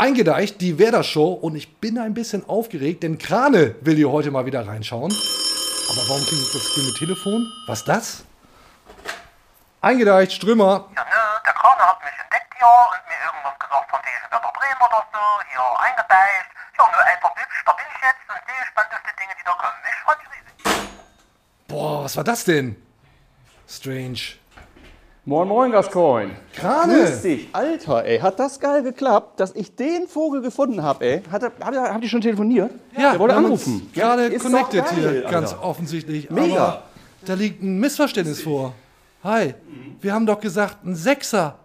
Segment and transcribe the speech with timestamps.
[0.00, 4.30] Eingedeicht, die Werder Show und ich bin ein bisschen aufgeregt, denn Krane will hier heute
[4.30, 5.12] mal wieder reinschauen.
[5.12, 7.46] Aber warum klingt das grüne Telefon?
[7.66, 8.24] Was das?
[9.82, 10.88] Eingedeicht, Strömer.
[10.96, 14.52] Ja, ne, der Krane hat mich entdeckt hier und mir irgendwas gesagt von diesem Werder
[14.56, 15.20] Bremen oder so,
[15.52, 16.48] hier eingedeicht.
[16.78, 19.84] Ja, nur einfach hübsch, da bin ich jetzt und sehe spannendste Dinge, die da kommen.
[19.84, 20.88] Ich mich riesig.
[21.68, 22.80] Boah, was war das denn?
[23.68, 24.39] Strange.
[25.26, 26.32] Moin Moin, Gascoigne.
[26.54, 26.94] Krane.
[27.04, 27.48] Grüß dich.
[27.52, 31.22] Alter, ey, hat das geil geklappt, dass ich den Vogel gefunden habe, ey.
[31.30, 32.70] Hat, er- habt ihr- habt ihr schon telefoniert?
[32.96, 33.90] Ja, der wollte anrufen.
[33.92, 35.30] Gerade connected geil, hier, Alter.
[35.30, 36.30] ganz offensichtlich.
[36.30, 36.56] Mega.
[36.64, 36.82] Aber
[37.26, 38.72] da liegt ein Missverständnis vor.
[39.22, 39.54] Hi,
[40.00, 41.58] wir haben doch gesagt, ein Sechser,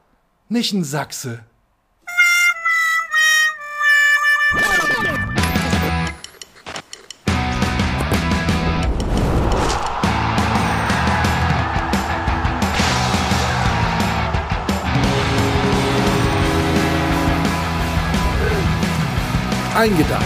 [0.50, 1.40] nicht ein Sachse.
[19.86, 20.24] Eingedeicht,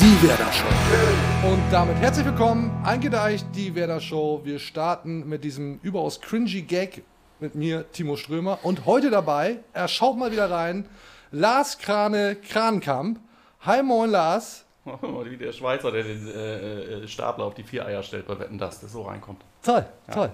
[0.00, 1.46] die Werder Show.
[1.46, 4.40] Und damit herzlich willkommen, eingedeicht, die Werder Show.
[4.42, 7.02] Wir starten mit diesem überaus cringy Gag
[7.38, 8.60] mit mir, Timo Strömer.
[8.62, 10.88] Und heute dabei, er schaut mal wieder rein,
[11.30, 13.20] Lars Krane Krankamp.
[13.66, 14.64] Hi moin Lars.
[14.86, 18.56] Wie der Schweizer, der den äh, äh, Stapler auf die vier Eier stellt bei Wetten,
[18.56, 19.42] dass der so reinkommt.
[19.62, 20.30] Toll, toll.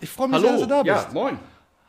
[0.00, 1.12] Ich freue mich sehr, dass du da ja, bist.
[1.12, 1.36] moin.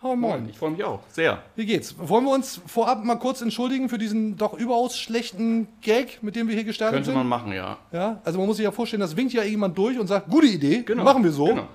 [0.05, 0.47] Hi, moin.
[0.47, 1.41] Ich freue mich auch, sehr.
[1.55, 1.95] Wie geht's?
[1.97, 6.47] Wollen wir uns vorab mal kurz entschuldigen für diesen doch überaus schlechten Gag, mit dem
[6.47, 7.15] wir hier gestartet Könnte sind?
[7.15, 7.77] man machen, ja.
[7.91, 10.45] Ja, also man muss sich ja vorstellen, das winkt ja jemand durch und sagt, gute
[10.45, 11.45] Idee, Genau, machen wir so.
[11.45, 11.67] genau.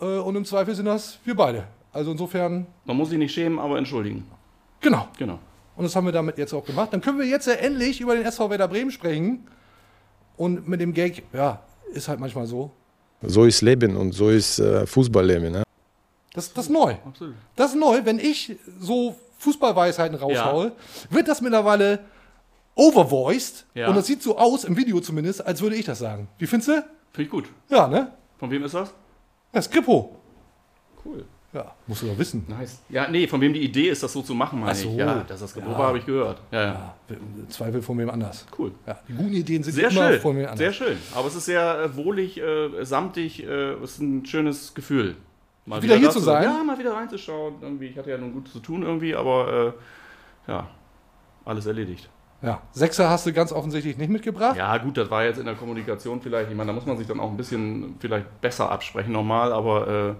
[0.00, 1.64] Äh, und im Zweifel sind das wir beide.
[1.92, 4.24] Also insofern, Man muss sich nicht schämen, aber entschuldigen.
[4.80, 5.08] genau.
[5.18, 5.40] Genau.
[5.74, 6.90] Und das haben wir damit jetzt auch gemacht.
[6.92, 9.48] Dann können wir jetzt ja endlich über den SV Werder Bremen sprechen.
[10.36, 11.60] Und mit dem Gag, ja,
[11.92, 12.70] ist halt manchmal so.
[13.20, 15.50] So ist Leben und so ist äh, Fußballleben.
[15.50, 15.63] Ne?
[16.34, 16.94] Das, das ist neu.
[17.06, 17.34] Absolut.
[17.56, 18.00] Das ist neu.
[18.04, 20.72] Wenn ich so Fußballweisheiten raushaue,
[21.10, 22.00] wird das mittlerweile
[22.74, 23.64] overvoiced.
[23.74, 23.88] Ja.
[23.88, 26.28] Und das sieht so aus, im Video zumindest, als würde ich das sagen.
[26.38, 26.72] Wie findest du?
[27.12, 27.44] Finde ich gut.
[27.70, 28.12] Ja, ne?
[28.38, 28.92] Von wem ist das?
[29.52, 30.16] Das Grippo.
[31.04, 31.24] Cool.
[31.52, 32.44] Ja, musst du doch wissen.
[32.48, 32.80] Nice.
[32.88, 34.88] Ja, nee, von wem die Idee ist, das so zu machen, meine so.
[34.88, 34.96] ich.
[34.96, 35.86] Ja, das Geprobe Ja.
[35.86, 36.40] habe ich gehört.
[36.50, 36.94] Ja, ja.
[37.10, 38.44] Im Zweifel von wem anders.
[38.58, 38.72] Cool.
[38.84, 40.58] Ja, die guten Ideen sind Sehr immer schön, von wem anders.
[40.58, 40.96] sehr schön.
[41.14, 45.14] Aber es ist sehr äh, wohlig, äh, samtig, äh, es ist ein schönes Gefühl.
[45.66, 46.42] Mal Wieder hier da zu sein?
[46.44, 47.54] Ja, mal wieder reinzuschauen.
[47.60, 47.86] Irgendwie.
[47.86, 49.74] Ich hatte ja nun gut zu tun irgendwie, aber
[50.48, 50.66] äh, ja,
[51.44, 52.10] alles erledigt.
[52.42, 54.56] Ja, Sechser hast du ganz offensichtlich nicht mitgebracht.
[54.56, 56.50] Ja, gut, das war jetzt in der Kommunikation vielleicht.
[56.50, 59.88] Ich meine, da muss man sich dann auch ein bisschen vielleicht besser absprechen normal, aber
[59.88, 60.14] äh,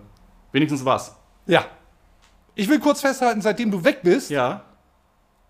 [0.53, 1.17] wenigstens was.
[1.47, 1.65] Ja.
[2.55, 4.63] Ich will kurz festhalten, seitdem du weg bist, Ja,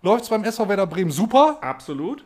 [0.01, 2.25] läuft es beim SV Werder Bremen super absolut.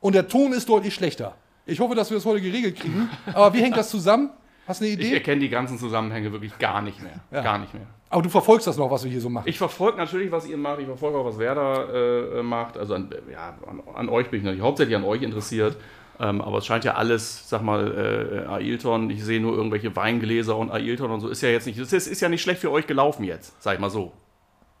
[0.00, 1.36] und der Ton ist deutlich schlechter.
[1.66, 3.08] Ich hoffe, dass wir das heute geregelt kriegen.
[3.32, 4.30] Aber wie hängt das zusammen?
[4.66, 5.14] Hast du eine Ich Idee?
[5.14, 7.20] erkenne die ganzen Zusammenhänge wirklich gar nicht mehr.
[7.30, 7.42] Ja.
[7.42, 7.86] Gar nicht mehr.
[8.10, 9.48] Aber du verfolgst das noch, was wir hier so machen.
[9.48, 10.78] Ich verfolge natürlich, was ihr macht.
[10.78, 12.78] Ich verfolge auch, was Werder äh, macht.
[12.78, 15.76] Also an, ja, an, an euch bin ich natürlich hauptsächlich an euch interessiert.
[16.20, 20.56] Ähm, aber es scheint ja alles, sag mal, äh, Ailton, ich sehe nur irgendwelche Weingläser
[20.56, 21.28] und Ailton und so.
[21.28, 23.74] Ist ja jetzt nicht, das ist, ist ja nicht schlecht für euch gelaufen jetzt, sag
[23.74, 24.12] ich mal so.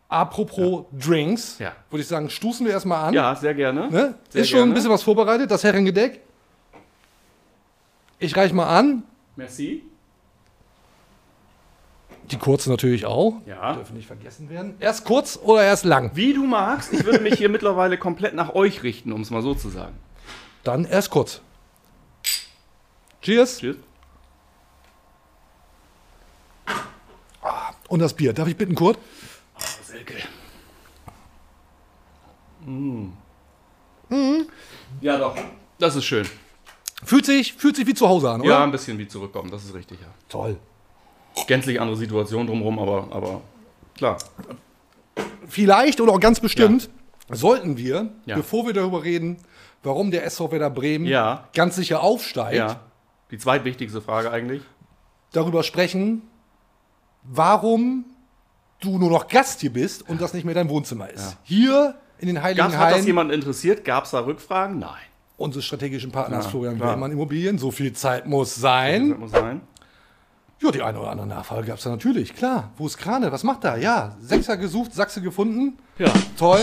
[0.08, 1.72] Apropos Drinks, Ja.
[1.90, 3.14] würde ich sagen, stoßen wir erstmal an.
[3.14, 3.90] Ja, sehr gerne.
[3.90, 4.14] Ne?
[4.28, 4.70] Sehr Ist schon gerne.
[4.70, 6.20] ein bisschen was vorbereitet, das Herrengedeck.
[8.20, 9.02] Ich reich mal an.
[9.36, 9.82] Merci.
[12.30, 13.34] Die kurzen natürlich auch.
[13.46, 13.74] Ja.
[13.74, 14.76] Dürfen nicht vergessen werden.
[14.80, 16.12] Erst kurz oder erst lang?
[16.14, 19.42] Wie du magst, ich würde mich hier mittlerweile komplett nach euch richten, um es mal
[19.42, 19.94] so zu sagen.
[20.62, 21.42] Dann erst kurz.
[23.20, 23.58] Cheers.
[23.58, 23.76] Tschüss.
[27.88, 28.32] Und das Bier.
[28.32, 28.98] Darf ich bitten, Kurt?
[29.84, 30.14] Selke.
[32.64, 33.10] Mm.
[35.00, 35.36] Ja, doch.
[35.78, 36.26] Das ist schön.
[37.04, 38.50] Fühlt sich, fühlt sich wie zu Hause an, oder?
[38.50, 40.06] Ja, ein bisschen wie zurückkommen, das ist richtig, ja.
[40.28, 40.56] Toll.
[41.46, 43.40] Gänzlich andere Situation drumherum, aber, aber
[43.96, 44.18] klar.
[45.48, 46.88] Vielleicht oder auch ganz bestimmt
[47.30, 48.36] sollten wir, Ja.
[48.36, 49.38] bevor wir darüber reden,
[49.82, 51.48] warum der SV Werder Bremen Ja.
[51.54, 52.80] ganz sicher aufsteigt, Ja.
[53.30, 54.62] Die zweitwichtigste Frage eigentlich.
[55.32, 56.22] darüber sprechen,
[57.24, 58.04] warum
[58.80, 61.32] du nur noch Gast hier bist und das nicht mehr dein Wohnzimmer ist.
[61.32, 61.38] Ja.
[61.42, 63.84] Hier in den Heiligen Gab's, hat das Hallen jemand interessiert?
[63.84, 64.78] Gab es da Rückfragen?
[64.78, 64.90] Nein.
[65.36, 66.90] Unseres strategischen Partners Ja, Florian klar.
[66.92, 67.58] Wellmann Immobilien.
[67.58, 69.18] So viel Zeit muss sein.
[69.18, 69.60] muss sein.
[70.62, 72.34] Ja, die eine oder andere Nachfrage gab es da natürlich.
[72.34, 72.70] Klar.
[72.76, 73.30] Wo ist Krane?
[73.32, 73.76] Was macht er?
[73.76, 75.76] Ja, Sechser gesucht, Sachse gefunden.
[75.98, 76.12] Ja.
[76.38, 76.60] Toll.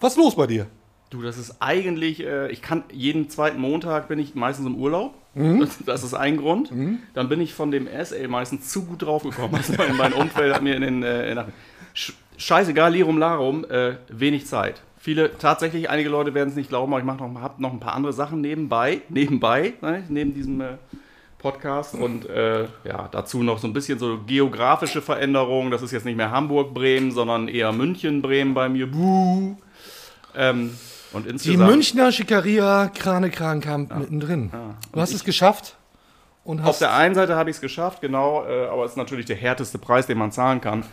[0.00, 0.66] Was ist los bei dir?
[1.10, 5.14] Du, das ist eigentlich, äh, ich kann jeden zweiten Montag bin ich meistens im Urlaub.
[5.34, 5.60] Mhm.
[5.60, 6.70] Das, das ist ein Grund.
[7.14, 9.56] Dann bin ich von dem SA meistens zu gut draufgekommen.
[9.56, 11.44] Also mein, mein Umfeld hat mir in den äh,
[12.36, 14.82] Scheißegal, Lirum Larum, äh, wenig Zeit.
[15.08, 17.80] Viele, tatsächlich, einige Leute werden es nicht glauben, aber ich mache noch, hab noch ein
[17.80, 20.66] paar andere Sachen nebenbei, nebenbei, ne, neben diesem äh,
[21.38, 25.70] Podcast und äh, ja, dazu noch so ein bisschen so geografische Veränderungen.
[25.70, 28.86] Das ist jetzt nicht mehr Hamburg-Bremen, sondern eher München-Bremen bei mir.
[28.86, 29.56] Buh.
[30.36, 30.76] Ähm,
[31.14, 34.50] und Die insgesamt Münchner Schickeria Krane-Krankamp mittendrin.
[34.92, 35.76] Du hast es geschafft
[36.44, 38.98] und auf hast der einen Seite habe ich es geschafft, genau, äh, aber es ist
[38.98, 40.84] natürlich der härteste Preis, den man zahlen kann,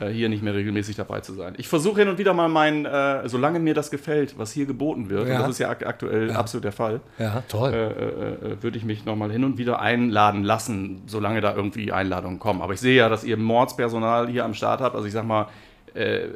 [0.00, 1.54] hier nicht mehr regelmäßig dabei zu sein.
[1.58, 5.08] Ich versuche hin und wieder mal mein, äh, solange mir das gefällt, was hier geboten
[5.10, 5.36] wird, Ja.
[5.36, 7.72] und das ist ja ak aktuell absolut der Fall, Ja, toll.
[7.72, 11.92] äh, äh, äh, würde ich mich nochmal hin und wieder einladen lassen, solange da irgendwie
[11.92, 12.60] Einladungen kommen.
[12.62, 14.94] Aber ich sehe ja, dass ihr Mordspersonal hier am Start habt.
[14.96, 15.46] Also ich sag mal,
[15.94, 16.28] äh,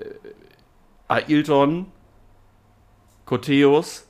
[1.08, 1.86] Ailton,
[3.24, 4.06] Coteus,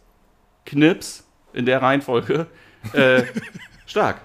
[0.66, 2.46] Knips in der Reihenfolge.
[2.92, 3.24] Äh,
[3.86, 4.20] stark.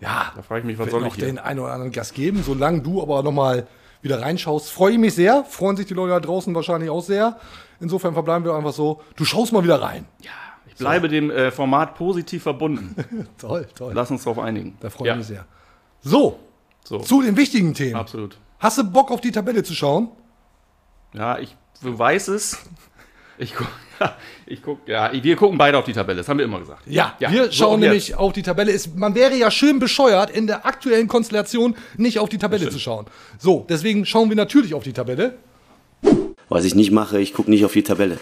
[0.00, 1.26] ja, Da frage ich mich, was soll noch ich hier?
[1.26, 2.42] den einen oder anderen Gast geben.
[2.42, 3.66] Solange du aber nochmal
[4.02, 5.44] wieder reinschaust, freue ich mich sehr.
[5.44, 7.38] Freuen sich die Leute da draußen wahrscheinlich auch sehr.
[7.80, 9.00] Insofern verbleiben wir einfach so.
[9.16, 10.06] Du schaust mal wieder rein.
[10.66, 13.28] Ich bleibe dem äh, Format positiv verbunden.
[13.38, 13.92] Toll, toll.
[13.94, 14.76] Lass uns darauf einigen.
[14.80, 15.44] Da freue ich Ja, mich sehr.
[16.00, 16.38] So,
[16.84, 17.96] So, zu den wichtigen Themen.
[17.96, 18.38] absolut.
[18.58, 20.08] Hast du Bock auf die Tabelle zu schauen?
[21.12, 22.58] Ja, ich weiß es.
[23.38, 23.72] Ich guck, ja,
[24.46, 26.82] ich guck, ja, wir gucken beide auf die Tabelle, das haben wir immer gesagt.
[26.86, 28.18] Ja, Ja, wir so schauen auch nämlich jetzt.
[28.18, 28.72] auf die Tabelle.
[28.72, 32.78] Ist, man wäre ja schön bescheuert, in der aktuellen Konstellation nicht auf die Tabelle zu
[32.78, 33.06] schauen.
[33.38, 35.34] So, deswegen schauen wir natürlich auf die Tabelle.
[36.48, 38.18] Was ich nicht mache, ich gucke nicht auf die Tabelle.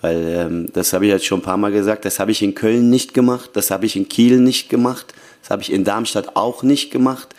[0.00, 2.54] Weil ähm, das habe ich jetzt schon ein paar Mal gesagt, das habe ich in
[2.54, 5.12] Köln nicht gemacht, das habe ich in Kiel nicht gemacht,
[5.42, 7.34] das habe ich in Darmstadt auch nicht gemacht.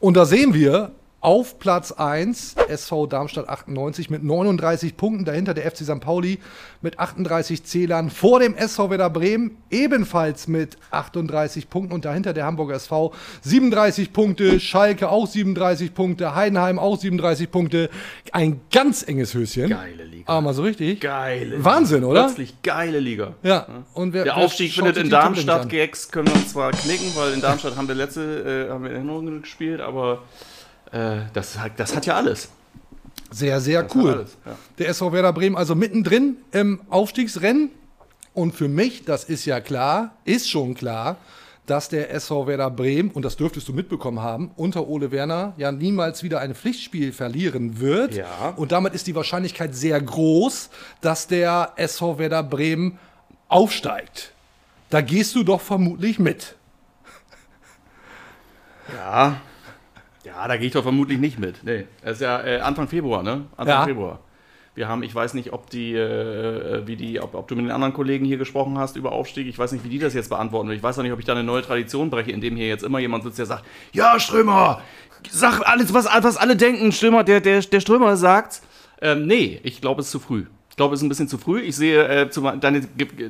[0.00, 0.90] Und da sehen wir
[1.22, 6.00] auf Platz 1 SV Darmstadt 98 mit 39 Punkten, dahinter der FC St.
[6.00, 6.40] Pauli
[6.80, 12.44] mit 38 Zählern, vor dem SV Werder Bremen ebenfalls mit 38 Punkten und dahinter der
[12.44, 17.88] Hamburger SV 37 Punkte, Schalke auch 37 Punkte, Heidenheim auch 37 Punkte.
[18.32, 19.70] Ein ganz enges Höschen.
[19.70, 20.24] Geile Liga.
[20.26, 21.00] Aber mal so richtig.
[21.00, 22.08] Geile Wahnsinn, Liga.
[22.08, 22.24] oder?
[22.24, 23.34] Plötzlich geile Liga.
[23.44, 23.68] Ja.
[23.94, 25.68] Und wer, Der Aufstieg findet in Darmstadt.
[25.68, 28.90] Gags können wir uns zwar knicken, weil in Darmstadt haben wir letzte, äh, haben wir
[28.90, 30.22] Erinnerungen gespielt, aber
[30.92, 32.48] äh, das, hat- das hat ja alles.
[33.30, 34.10] Sehr, sehr Das cool.
[34.12, 34.56] alles, ja.
[34.78, 37.70] Der SV Werder Bremen also mittendrin im Aufstiegsrennen.
[38.34, 41.16] Und für mich, das ist ja klar, ist schon klar,
[41.66, 45.70] dass der SV Werder Bremen, und das dürftest du mitbekommen haben, unter Ole Werner ja
[45.70, 48.14] niemals wieder ein Pflichtspiel verlieren wird.
[48.14, 48.52] Ja.
[48.56, 50.70] Und damit ist die Wahrscheinlichkeit sehr groß,
[51.02, 52.98] dass der SV Werder Bremen
[53.48, 54.32] aufsteigt.
[54.90, 56.56] Da gehst du doch vermutlich mit.
[58.94, 59.40] Ja.
[60.34, 61.62] Ja, da gehe ich doch vermutlich nicht mit.
[61.64, 61.84] Nee.
[62.02, 63.44] Es ist ja äh, Anfang Februar, ne?
[63.56, 63.84] Anfang Ja.
[63.84, 64.20] Februar.
[64.74, 67.70] Wir haben, ich weiß nicht, ob die, äh, wie die, ob, ob du mit den
[67.72, 69.46] anderen Kollegen hier gesprochen hast über Aufstieg.
[69.46, 70.70] Ich weiß nicht, wie die das jetzt beantworten.
[70.70, 72.98] Ich weiß auch nicht, ob ich da eine neue Tradition breche, indem hier jetzt immer
[72.98, 74.80] jemand sitzt, der sagt, ja, Strömer,
[75.30, 78.62] sag alles, was, was alle denken, Strömer, der, der, der Strömer sagt.
[79.02, 80.46] Ähm, nee, ich glaube, es ist zu früh.
[80.72, 81.60] Ich glaube, es ist ein bisschen zu früh.
[81.60, 82.80] Ich sehe, äh, zu, deine,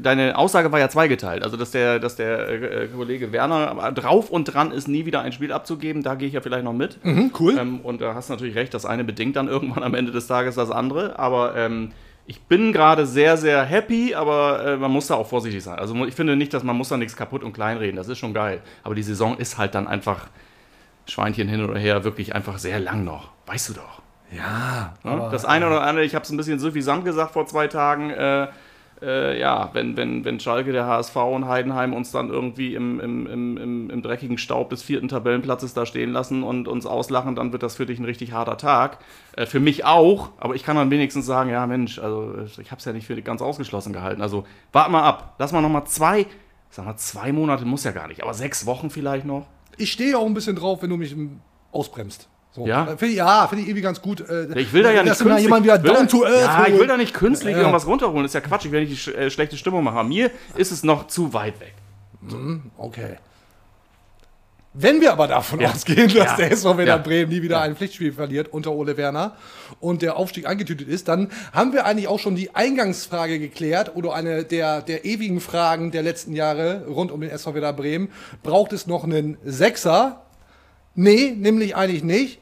[0.00, 1.42] deine Aussage war ja zweigeteilt.
[1.42, 5.32] Also, dass der, dass der äh, Kollege Werner drauf und dran ist, nie wieder ein
[5.32, 6.04] Spiel abzugeben.
[6.04, 7.04] Da gehe ich ja vielleicht noch mit.
[7.04, 7.58] Mhm, cool.
[7.58, 10.28] Ähm, und da hast du natürlich recht, das eine bedingt dann irgendwann am Ende des
[10.28, 11.18] Tages das andere.
[11.18, 11.90] Aber ähm,
[12.26, 15.80] ich bin gerade sehr, sehr happy, aber äh, man muss da auch vorsichtig sein.
[15.80, 17.96] Also ich finde nicht, dass man muss da nichts kaputt und klein reden.
[17.96, 18.60] Das ist schon geil.
[18.84, 20.28] Aber die Saison ist halt dann einfach
[21.08, 23.30] Schweinchen hin oder her wirklich einfach sehr lang noch.
[23.46, 24.01] Weißt du doch.
[24.36, 25.28] Ja, Ne?
[25.30, 28.48] das eine oder andere, ich habe es ein bisschen suffisant gesagt vor zwei Tagen, äh,
[29.02, 33.26] äh, ja, wenn, wenn, wenn Schalke, der HSV und Heidenheim uns dann irgendwie im, im,
[33.26, 37.52] im, im, im dreckigen Staub des vierten Tabellenplatzes da stehen lassen und uns auslachen, dann
[37.52, 38.98] wird das für dich ein richtig harter Tag.
[39.36, 42.78] Äh, für mich auch, aber ich kann dann wenigstens sagen, ja Mensch, also ich habe
[42.78, 44.22] es ja nicht für ganz ausgeschlossen gehalten.
[44.22, 46.26] Also warte mal ab, lass mal noch mal zwei,
[46.70, 49.46] sag mal zwei Monate muss ja gar nicht, aber sechs Wochen vielleicht noch.
[49.78, 51.16] ich stehe auch ein bisschen drauf, wenn du mich
[51.72, 52.28] ausbremst.
[52.54, 52.66] So.
[52.66, 52.84] Ja?
[52.84, 54.20] Äh, Finde ich, ja, finde ich irgendwie ganz gut.
[54.28, 56.86] Äh, Ich will da ja nicht mal jemand wieder down to earth Ja, ich will
[56.86, 57.60] da nicht künstlich Ja.
[57.60, 58.22] irgendwas runterholen.
[58.24, 58.66] Das ist ja Quatsch.
[58.66, 60.08] Ich will nicht die äh, schlechte Stimmung machen.
[60.08, 61.74] Mir ist es noch zu weit weg.
[62.76, 63.16] Okay.
[64.74, 65.70] Wenn wir aber davon Ja.
[65.70, 66.36] ausgehen, dass Ja.
[66.36, 66.96] der SV Werder Ja.
[66.98, 69.36] Bremen nie wieder ein Pflichtspiel verliert unter Ole Werner
[69.80, 74.14] und der Aufstieg eingetütet ist, dann haben wir eigentlich auch schon die Eingangsfrage geklärt oder
[74.14, 78.08] eine der, der ewigen Fragen der letzten Jahre rund um den SV Werder Bremen.
[78.42, 80.22] Braucht es noch einen Sechser?
[80.94, 82.38] Nee, nämlich eigentlich nicht.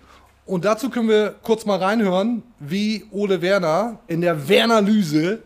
[0.47, 5.41] Und dazu können wir kurz mal reinhören, wie Ole Werner in der Wernerlyse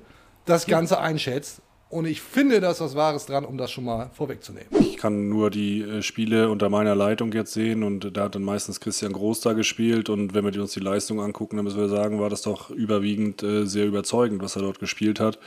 [0.47, 1.61] das Ganze einschätzt.
[1.95, 4.67] Und ich finde, da ist was Wahres dran, um das schon mal vorwegzunehmen.
[4.81, 8.43] Ich kann nur die äh, Spiele unter meiner Leitung jetzt sehen und da hat dann
[8.43, 11.89] meistens Christian Groß da gespielt und wenn wir uns die Leistung angucken, dann müssen wir
[11.89, 15.39] sagen, war das doch überwiegend äh, sehr überzeugend, was er dort gespielt hat.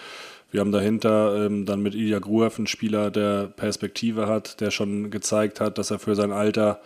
[0.50, 5.12] Wir haben dahinter ähm, dann mit Ilya Gruev einen Spieler, der Perspektive hat, der schon
[5.12, 6.80] gezeigt hat, dass er für sein Alter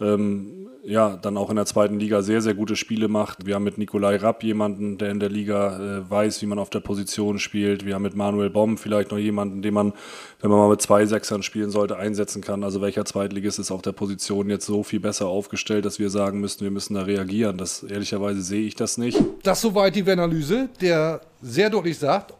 [0.00, 3.46] ähm, ja, dann auch in der zweiten Liga sehr, sehr gute Spiele macht.
[3.46, 6.70] Wir haben mit Nikolai Rapp jemanden, der in der Liga äh, weiß, wie man auf
[6.70, 7.86] der Position spielt.
[7.86, 9.92] Wir haben mit Manuel Bomb vielleicht noch jemanden, den man,
[10.40, 12.64] wenn man mal mit zwei Sechsern spielen sollte, einsetzen kann.
[12.64, 16.40] Also welcher Zweitligist ist auf der Position jetzt so viel besser aufgestellt, dass wir sagen
[16.40, 17.58] müssen, wir müssen da reagieren.
[17.58, 19.18] Das ehrlicherweise sehe ich das nicht.
[19.44, 22.34] Das soweit die Analyse, der sehr deutlich sagt,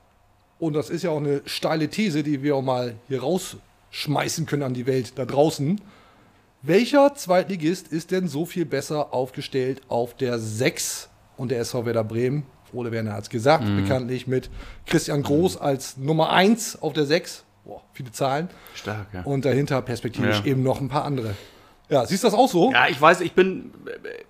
[0.58, 4.64] und das ist ja auch eine steile These, die wir auch mal hier rausschmeißen können
[4.64, 5.80] an die Welt da draußen.
[6.62, 12.04] Welcher Zweitligist ist denn so viel besser aufgestellt auf der 6 und der SV Werder
[12.04, 12.44] Bremen?
[12.72, 13.82] Ole Werner hat es gesagt, Mhm.
[13.82, 14.48] bekanntlich mit
[14.86, 17.44] Christian Groß als Nummer 1 auf der 6.
[17.64, 18.48] Boah, viele Zahlen.
[18.74, 19.22] Stark, ja.
[19.24, 20.44] Und dahinter perspektivisch Ja.
[20.52, 21.34] eben noch ein paar andere.
[21.88, 22.70] Ja, siehst du das auch so?
[22.72, 23.72] Ja, ich weiß, ich bin,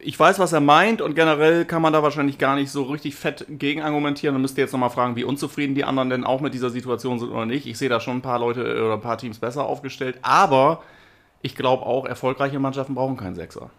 [0.00, 3.14] ich weiß, was er meint und generell kann man da wahrscheinlich gar nicht so richtig
[3.14, 4.34] fett gegen argumentieren.
[4.34, 7.30] Man müsste jetzt nochmal fragen, wie unzufrieden die anderen denn auch mit dieser Situation sind
[7.30, 7.66] oder nicht.
[7.66, 10.82] Ich sehe da schon ein paar Leute oder ein paar Teams besser aufgestellt, aber
[11.42, 13.70] ich glaube auch, erfolgreiche Mannschaften brauchen keinen Sechser.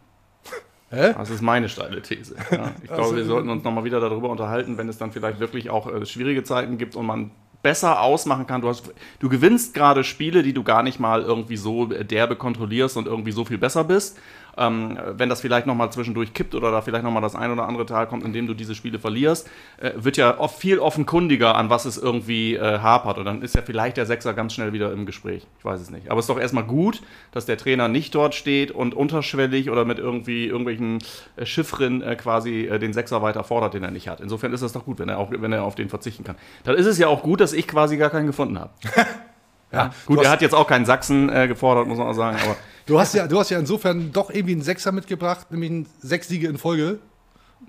[0.89, 1.13] Hä?
[1.17, 2.35] Das ist meine steile These.
[2.51, 5.71] Ja, ich glaube, wir sollten uns nochmal wieder darüber unterhalten, wenn es dann vielleicht wirklich
[5.71, 7.31] auch äh, schwierige Zeiten gibt und man
[7.63, 8.61] besser ausmachen kann.
[8.61, 12.97] Du, hast, du gewinnst gerade Spiele, die du gar nicht mal irgendwie so derbe kontrollierst
[12.97, 14.19] und irgendwie so viel besser bist.
[14.57, 17.85] Ähm, wenn das vielleicht nochmal zwischendurch kippt oder da vielleicht nochmal das ein oder andere
[17.85, 21.69] Tal kommt, in dem du diese Spiele verlierst, äh, wird ja oft viel offenkundiger, an
[21.69, 23.17] was es irgendwie äh, hapert.
[23.17, 25.47] Und dann ist ja vielleicht der Sechser ganz schnell wieder im Gespräch.
[25.59, 26.09] Ich weiß es nicht.
[26.09, 29.85] Aber es ist doch erstmal gut, dass der Trainer nicht dort steht und unterschwellig oder
[29.85, 30.99] mit irgendwie irgendwelchen
[31.35, 34.21] äh, Chiffren äh, quasi äh, den Sechser weiter fordert, den er nicht hat.
[34.21, 36.35] Insofern ist das doch gut, wenn er, auch, wenn er auf den verzichten kann.
[36.63, 38.71] Dann ist es ja auch gut, dass ich quasi gar keinen gefunden habe.
[39.73, 42.37] ja, gut, hast- er hat jetzt auch keinen Sachsen äh, gefordert, muss man auch sagen.
[42.43, 45.87] Aber Du hast ja, du hast ja insofern doch irgendwie einen Sechser mitgebracht, nämlich einen
[46.01, 46.99] sechs Siege in Folge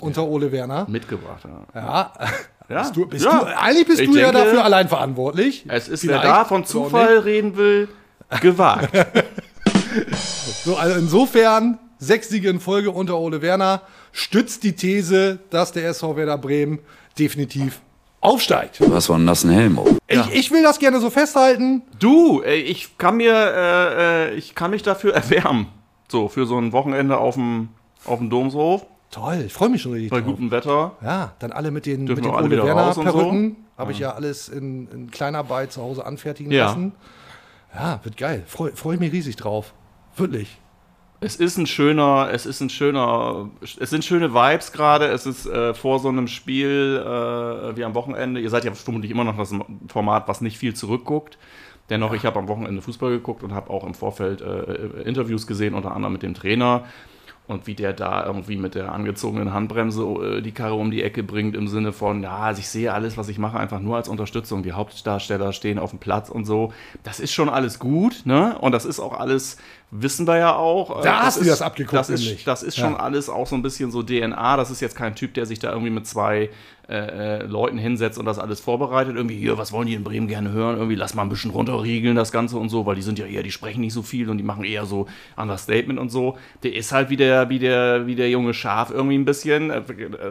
[0.01, 0.87] unter Ole Werner.
[0.89, 1.45] mitgebracht.
[1.75, 1.81] Ja.
[1.81, 2.13] Ja.
[2.67, 2.81] Ja.
[2.81, 3.41] Bist du, bist Ja.
[3.41, 5.67] du, eigentlich bist Ich du ja denke, dafür allein verantwortlich.
[5.69, 7.89] Es ist, Vielleicht, wer da von Zufall reden will,
[8.41, 8.89] gewagt.
[10.65, 13.83] So, also insofern sechs Siege in Folge unter Ole Werner
[14.13, 16.79] stützt die These, dass der SV Werder Bremen
[17.19, 17.81] definitiv
[18.25, 18.81] aufsteigt.
[18.81, 19.79] Du hast so einen nassen Helm.
[19.79, 19.89] auf.
[20.11, 20.27] Ja.
[20.33, 21.83] Ich, ich will das gerne so festhalten.
[21.99, 25.67] Du, ey, ich kann mir, äh, äh, ich kann mich dafür erwärmen.
[26.09, 27.69] So, für so ein Wochenende auf dem,
[28.05, 30.31] auf dem Domshof, Toll, ich freue mich schon richtig bei drauf.
[30.31, 30.97] gutem Wetter.
[31.01, 33.13] Ja, dann alle mit den, Dürfen mit den Ole wieder Werner raus und so?
[33.13, 33.57] Perücken.
[33.79, 36.67] Habe ich ja alles in, in Kleinarbeit zu Hause anfertigen Ja.
[36.67, 36.93] lassen.
[37.73, 38.43] Ja, wird geil.
[38.49, 39.73] Freue freu ich mich riesig drauf.
[40.17, 40.59] Wirklich.
[41.25, 45.07] Es ist ein schöner, es ist ein schöner, es sind schöne Vibes gerade.
[45.07, 48.43] Es ist äh, vor so einem Spiel äh, wie am Wochenende.
[48.43, 49.55] Ihr seid ja vermutlich immer noch das
[49.89, 51.39] Format, was nicht viel zurückguckt.
[51.89, 55.73] Dennoch, ich habe am Wochenende Fußball geguckt und habe auch im Vorfeld äh, Interviews gesehen,
[55.73, 56.85] unter anderem mit dem Trainer.
[57.47, 61.23] Und wie der da irgendwie mit der angezogenen Handbremse äh, die Karre um die Ecke
[61.23, 64.09] bringt, im Sinne von, ja, also ich sehe alles, was ich mache, einfach nur als
[64.09, 64.63] Unterstützung.
[64.63, 66.73] Die Hauptdarsteller stehen auf dem Platz und so.
[67.03, 68.59] Das ist schon alles gut, ne?
[68.59, 69.59] Und das ist auch alles,
[69.97, 71.03] wissen wir ja auch.
[71.03, 72.85] Da Äh, hast du ist, das abgeguckt, Das ist, das ist Ja.
[72.85, 74.57] schon alles auch so ein bisschen so DNA.
[74.57, 76.51] Das ist jetzt kein Typ, der sich da irgendwie mit zwei
[76.89, 79.17] äh, äh, Leuten hinsetzt und das alles vorbereitet.
[79.17, 80.77] Irgendwie, hier, was wollen die in Bremen gerne hören?
[80.77, 83.43] Irgendwie, lass mal ein bisschen runterriegeln, das Ganze und so, weil die sind ja eher,
[83.43, 86.37] die sprechen nicht so viel und die machen eher so Understatement und so.
[86.63, 89.71] Der ist halt wie der, wie der, wie der junge Schaf irgendwie ein bisschen.
[89.71, 89.83] Äh,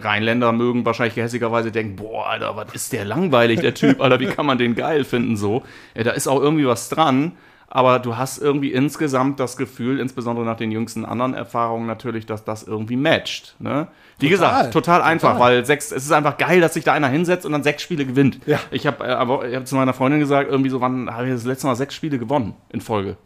[0.02, 4.28] Rheinländer mögen wahrscheinlich gehässigerweise denken, boah, Alter, was ist der langweilig, der Typ, Alter, wie
[4.28, 5.64] kann man den geil finden so?
[5.96, 7.32] Ja, da ist auch irgendwie was dran.
[7.76, 12.46] Aber du hast irgendwie insgesamt das Gefühl, insbesondere nach den jüngsten anderen Erfahrungen natürlich, dass
[12.46, 13.56] das irgendwie matcht.
[13.58, 13.88] Ne?
[14.20, 17.48] Wie gesagt, total einfach, weil sechs, es ist einfach geil, dass sich da einer hinsetzt
[17.48, 18.38] und dann sechs Spiele gewinnt.
[18.46, 18.60] Ja.
[18.70, 21.34] Ich habe äh, aber ich hab zu meiner Freundin gesagt, irgendwie so, wann habe ich
[21.34, 23.18] das letzte Mal sechs Spiele gewonnen in Folge?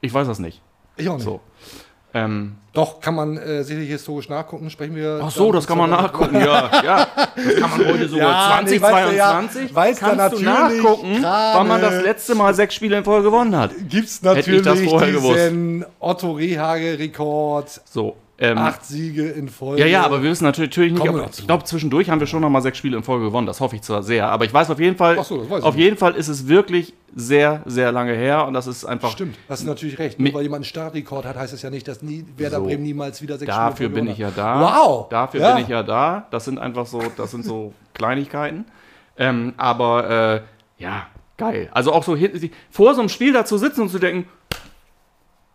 [0.00, 0.62] Ich weiß das nicht.
[0.96, 1.24] Ich auch nicht.
[1.24, 1.40] So.
[2.14, 4.70] Ähm, Doch, kann man äh, sicherlich historisch nachgucken.
[4.70, 5.20] Sprechen wir.
[5.22, 7.06] ach so, das kann man nachgucken, ja, ja.
[7.36, 9.74] Das kann man heute sogar Ja, nee, weißt du, ja, 2022.
[9.74, 13.24] weil's da kannst du natürlich nachgucken, wann man das letzte Mal sechs Spiele in Folge
[13.24, 13.72] gewonnen hat.
[13.88, 17.80] Gibt's Hätte ich natürlich das vorher diesen Otto Rehage-Rekord.
[17.84, 18.16] So.
[18.40, 19.82] Ähm, Acht Siege in Folge.
[19.82, 22.40] Ja, ja, aber wir wissen natürlich, natürlich nicht, ob, ich glaube, zwischendurch haben wir schon
[22.40, 23.48] noch mal sechs Spiele in Folge gewonnen.
[23.48, 24.28] Das hoffe ich zwar sehr.
[24.28, 25.82] Aber ich weiß auf jeden Fall, Ach so, das weiß ich auf nicht.
[25.84, 28.46] jeden Fall ist es wirklich sehr, sehr lange her.
[28.46, 30.20] Und das ist einfach, Stimmt, hast du natürlich recht.
[30.20, 32.64] Nur weil jemand einen Startrekord hat, heißt das ja nicht, dass nie Werder So.
[32.66, 34.60] Bremen niemals wieder sechs dafür Spiele bin ich ja da.
[34.60, 35.08] Wow.
[35.08, 35.54] Dafür Ja.
[35.54, 36.28] bin ich ja da.
[36.30, 38.66] Das sind einfach so, das sind so Kleinigkeiten.
[39.16, 40.42] Ähm, aber,
[40.78, 41.70] äh, ja, geil.
[41.72, 42.16] Also auch so
[42.70, 44.28] vor so einem Spiel da zu sitzen und zu denken,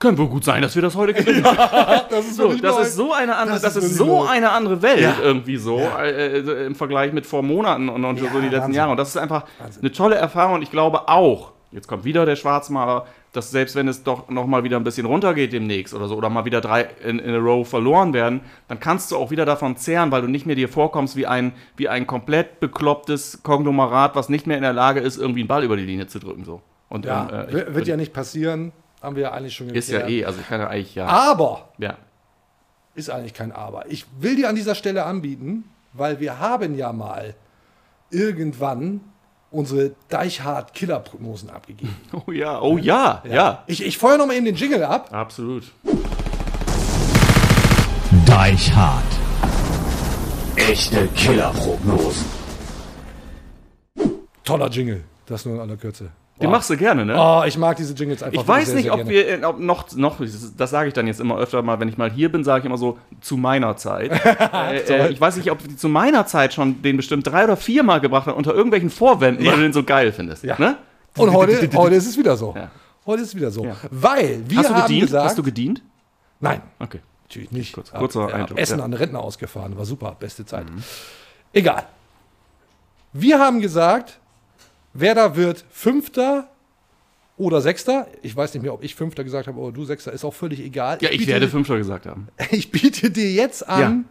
[0.04, 1.44] können wohl gut sein, dass wir das heute gewinnen.
[2.10, 2.82] Das ist So, das neu.
[2.82, 4.28] ist so eine andere, Das das, ist so neu.
[4.28, 5.16] eine andere Welt Ja.
[5.24, 8.58] irgendwie so äh, äh, im Vergleich mit vor Monaten und, und Ja, so die letzten
[8.60, 8.74] Wahnsinn.
[8.76, 8.92] Jahre.
[8.92, 9.46] Und das ist einfach
[9.82, 10.56] eine tolle Erfahrung.
[10.56, 14.46] Und ich glaube auch, jetzt kommt wieder der Schwarzmaler, dass selbst wenn es doch noch
[14.46, 17.40] mal wieder ein bisschen runtergeht demnächst oder so oder mal wieder drei in, in a
[17.40, 20.70] row verloren werden, dann kannst du auch wieder davon zehren, weil du nicht mehr dir
[20.70, 25.18] vorkommst wie ein wie ein komplett beklopptes Konglomerat, was nicht mehr in der Lage ist,
[25.18, 26.62] irgendwie einen Ball über die Linie zu drücken so.
[26.90, 28.72] Und Ja, ähm, äh, wird ja nicht passieren.
[29.04, 30.22] Haben wir ja eigentlich schon ist ja geklärt.
[30.22, 31.98] eh, also ich kann ja eigentlich ja, Aber ja.
[32.96, 33.92] ist eigentlich kein Aber.
[33.92, 37.36] Ich will dir an dieser Stelle anbieten, weil wir haben ja mal
[38.10, 39.02] irgendwann
[39.52, 41.96] unsere Deichhardt-Killer-Prognosen abgegeben.
[42.26, 43.64] Oh ja, oh ja, ja.
[43.68, 45.14] Ich, ich feuer noch mal eben den Jingle ab.
[45.14, 45.66] Absolut.
[48.26, 49.04] Deichhard.
[50.56, 52.26] Echte Killerprognosen.
[54.46, 55.04] Toller Jingle.
[55.26, 56.12] Das nur in aller Kürze.
[56.42, 57.16] Den machst du gerne, ne?
[57.18, 59.40] Oh, ich mag diese Jingles einfach Ich weiß sehr, nicht, sehr ob gerne.
[59.42, 60.18] wir ob noch, noch,
[60.58, 62.66] das sage ich dann jetzt immer öfter mal, wenn ich mal hier bin, sage ich
[62.66, 64.12] immer so, zu meiner Zeit.
[64.54, 67.56] äh, äh, ich weiß nicht, ob die zu meiner Zeit schon den bestimmt drei oder
[67.56, 70.44] viermal gebracht haben, unter irgendwelchen Vorwänden, weil du den so geil findest.
[70.44, 70.56] Ja.
[70.58, 70.78] Ne?
[71.18, 72.54] Und heute, heute ist es wieder so.
[72.58, 72.72] Ja.
[73.06, 73.66] Heute ist es wieder so.
[73.66, 73.76] Ja.
[73.92, 75.02] Weil wir Hast du haben gedient?
[75.04, 75.26] gesagt...
[75.26, 75.82] Hast du gedient?
[76.40, 77.00] Nein, Okay.
[77.28, 77.74] natürlich nicht.
[77.74, 78.86] Kurz- kurzer ja, hab Eindruck, Essen ja.
[78.86, 79.78] an den Rentner ausgefahren.
[79.78, 80.16] War super.
[80.20, 80.66] Beste Zeit.
[81.54, 81.84] Egal.
[83.14, 84.20] Wir haben gesagt,
[84.94, 86.48] Werder wird Fünfter
[87.38, 88.08] oder Sechster.
[88.22, 90.12] Ich weiß nicht mehr, ob ich Fünfter gesagt habe oder du Sechster.
[90.14, 90.98] Ist auch völlig egal.
[91.02, 92.28] Ja, ich biete, werde Fünfter gesagt haben.
[92.52, 94.06] Ich biete dir jetzt an,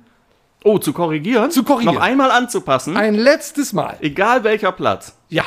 [0.64, 1.50] Oh, zu korrigieren?
[1.50, 1.96] Zu korrigieren.
[1.96, 2.96] Noch einmal anzupassen.
[2.96, 3.96] ein letztes Mal.
[4.00, 5.16] egal welcher Platz.
[5.28, 5.44] Ja.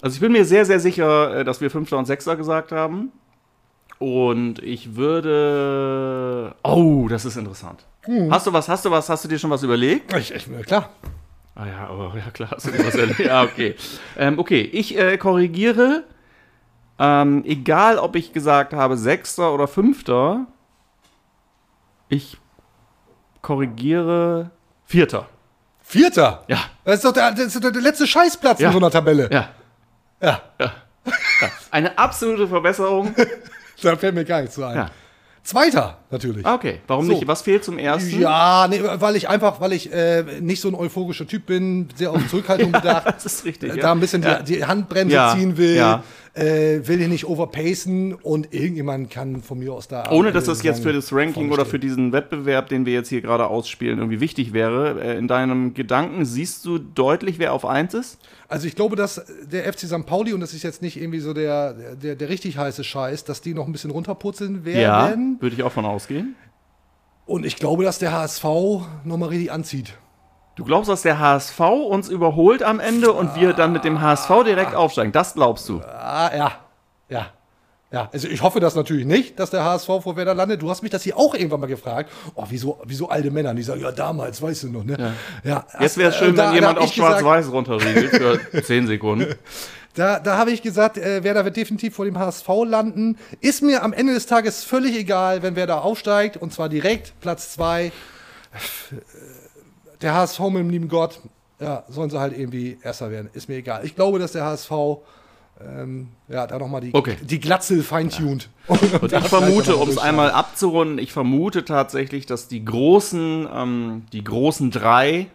[0.00, 3.10] Also ich bin mir sehr, sehr sicher, äh, dass wir Fünfter und Sechster gesagt haben.
[3.98, 6.54] Und ich würde.
[6.62, 7.84] Oh, das ist interessant.
[8.02, 8.30] Hm.
[8.30, 10.12] Hast du was, hast du was, hast du dir schon was überlegt?
[10.14, 10.90] Ich, ich, klar.
[11.56, 13.20] Ah ja, aber ja klar, hast du was überlegt.
[13.20, 13.76] Ja, okay.
[14.16, 16.04] Ähm, okay, ich äh, korrigiere.
[16.98, 20.46] Ähm, egal, ob ich gesagt habe Sechster oder Fünfter,
[22.08, 22.38] ich
[23.42, 24.50] korrigiere
[24.86, 25.28] Vierter.
[25.82, 26.44] Vierter.
[26.48, 28.68] Ja, Das ist doch der, ist doch der letzte Scheißplatz Ja.
[28.68, 29.28] in so einer Tabelle.
[29.30, 29.48] ja.
[30.22, 30.40] Ja.
[31.70, 33.14] Eine absolute Verbesserung.
[33.82, 34.76] Da fällt mir gar nichts zu ein.
[34.76, 34.90] Ja.
[35.44, 36.44] Zweiter, natürlich.
[36.46, 37.12] Ah, Okay, warum So.
[37.12, 37.28] nicht?
[37.28, 38.18] Was fehlt zum ersten?
[38.18, 42.10] Ja, nee, weil ich einfach, weil ich äh, nicht so ein euphorischer Typ bin, sehr
[42.12, 43.06] auf Zurückhaltung bedacht.
[43.08, 43.72] Das ist richtig.
[43.72, 43.82] äh, ja.
[43.82, 44.40] Da ein bisschen ja.
[44.42, 46.02] die, die Handbremse Ja, ziehen will, ja.
[46.34, 50.10] Äh, will ich nicht overpacen und irgendjemand kann von mir aus da.
[50.10, 53.20] Ohne dass das jetzt für das Ranking oder für diesen Wettbewerb, den wir jetzt hier
[53.20, 55.00] gerade ausspielen, irgendwie wichtig wäre.
[55.00, 58.18] Äh, In deinem Gedanken siehst du deutlich, wer auf 1 ist?
[58.48, 60.06] Also ich glaube, dass der FC St.
[60.06, 63.40] Pauli, und das ist jetzt nicht irgendwie so der, der, der richtig heiße Scheiß, dass
[63.40, 65.36] die noch ein bisschen runterputzeln werden.
[65.40, 66.34] würde ich auch von ausgehen.
[67.26, 68.44] Und ich glaube, dass der HSV
[69.04, 69.94] nochmal richtig anzieht.
[70.56, 74.30] Du glaubst, dass der HSV uns überholt am Ende und wir dann mit dem HSV
[74.44, 75.10] direkt aufsteigen?
[75.12, 75.80] Das glaubst du?
[75.80, 76.52] Ah, ja.
[77.08, 77.26] Ja.
[77.92, 80.60] Ja, also ich hoffe das natürlich nicht, dass der HSV vor Werder landet.
[80.62, 82.10] Du hast mich das hier auch irgendwann mal gefragt.
[82.34, 83.54] Oh, wieso, wieso alte Männer?
[83.54, 85.14] Die sagen, ja, damals, weißt du noch, ne?
[85.44, 85.64] Ja.
[85.78, 88.10] Jetzt wäre es schön, äh, da- wenn jemand auf Schwarz-Weiß runterriegelt
[88.50, 89.34] für 10 Sekunden.
[89.94, 93.16] Da, da habe ich gesagt, äh, Werder wird definitiv vor dem HSV landen.
[93.40, 97.52] Ist mir am Ende des Tages völlig egal, wenn Werder aufsteigt und zwar direkt Platz
[97.52, 97.92] 2.
[100.04, 101.18] Der HSV mit dem lieben Gott,
[101.58, 103.30] ja, sollen sie halt irgendwie Erster werden.
[103.32, 103.84] Ist mir egal.
[103.84, 104.70] Ich glaube, dass der HSV
[105.60, 107.16] ähm, ja, da nochmal die, Okay.
[107.22, 108.50] die Glatzel feintuned.
[108.68, 114.22] Und ich vermute, um es einmal abzurunden, ich vermute tatsächlich, dass die großen, ähm, die
[114.22, 115.28] großen drei,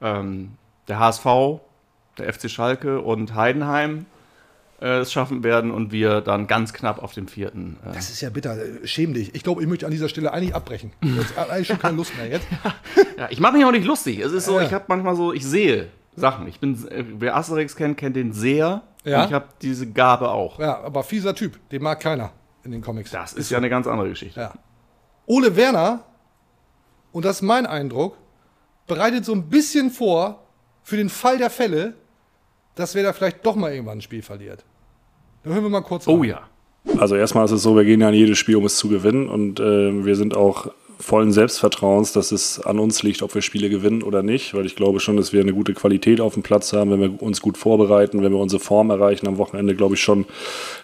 [0.00, 0.52] ähm,
[0.88, 1.26] der HSV,
[2.18, 4.06] der FC Schalke und Heidenheim,
[4.80, 7.78] äh, es schaffen werden und wir dann ganz knapp auf dem vierten.
[7.84, 8.56] Äh, Das ist ja bitter.
[8.84, 9.34] Schäm dich.
[9.34, 10.92] Ich glaube, ich möchte an dieser Stelle eigentlich abbrechen.
[11.02, 12.46] Jetzt habe eigentlich schon keine Lust mehr jetzt.
[13.18, 14.18] ja, ich mache mich auch nicht lustig.
[14.20, 16.46] Es ist so, ich habe manchmal so, ich sehe Sachen.
[16.48, 18.82] Ich bin, äh, wer Asterix kennt, kennt den sehr.
[19.04, 19.22] Ja.
[19.22, 20.58] Und ich habe diese Gabe auch.
[20.58, 21.58] Ja, aber fieser Typ.
[21.70, 22.32] Den mag keiner
[22.64, 23.10] in den Comics.
[23.10, 24.40] Das ist ja eine ganz andere Geschichte.
[24.40, 24.54] Ja.
[25.26, 26.04] Ole Werner,
[27.12, 28.16] und das ist mein Eindruck,
[28.86, 30.42] bereitet so ein bisschen vor
[30.82, 31.94] für den Fall der Fälle,
[32.76, 34.64] dass Werder vielleicht doch mal irgendwann ein Spiel verliert.
[35.42, 36.28] Da hören wir mal kurz Oh rein.
[36.28, 36.40] ja.
[36.98, 39.28] Also erstmal ist es so, wir gehen ja in jedes Spiel, um es zu gewinnen
[39.28, 43.68] und äh, wir sind auch vollen Selbstvertrauens, dass es an uns liegt, ob wir Spiele
[43.68, 46.72] gewinnen oder nicht, weil ich glaube schon, dass wir eine gute Qualität auf dem Platz
[46.72, 50.00] haben, wenn wir uns gut vorbereiten, wenn wir unsere Form erreichen am Wochenende, glaube ich
[50.00, 50.24] schon,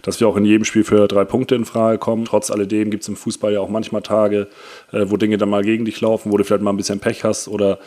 [0.02, 2.26] dass wir auch in jedem Spiel für drei Punkte in Frage kommen.
[2.26, 4.48] Trotz alledem gibt es im Fußball ja auch manchmal Tage,
[4.92, 7.24] äh, wo Dinge dann mal gegen dich laufen, wo du vielleicht mal ein bisschen Pech
[7.24, 7.78] hast oder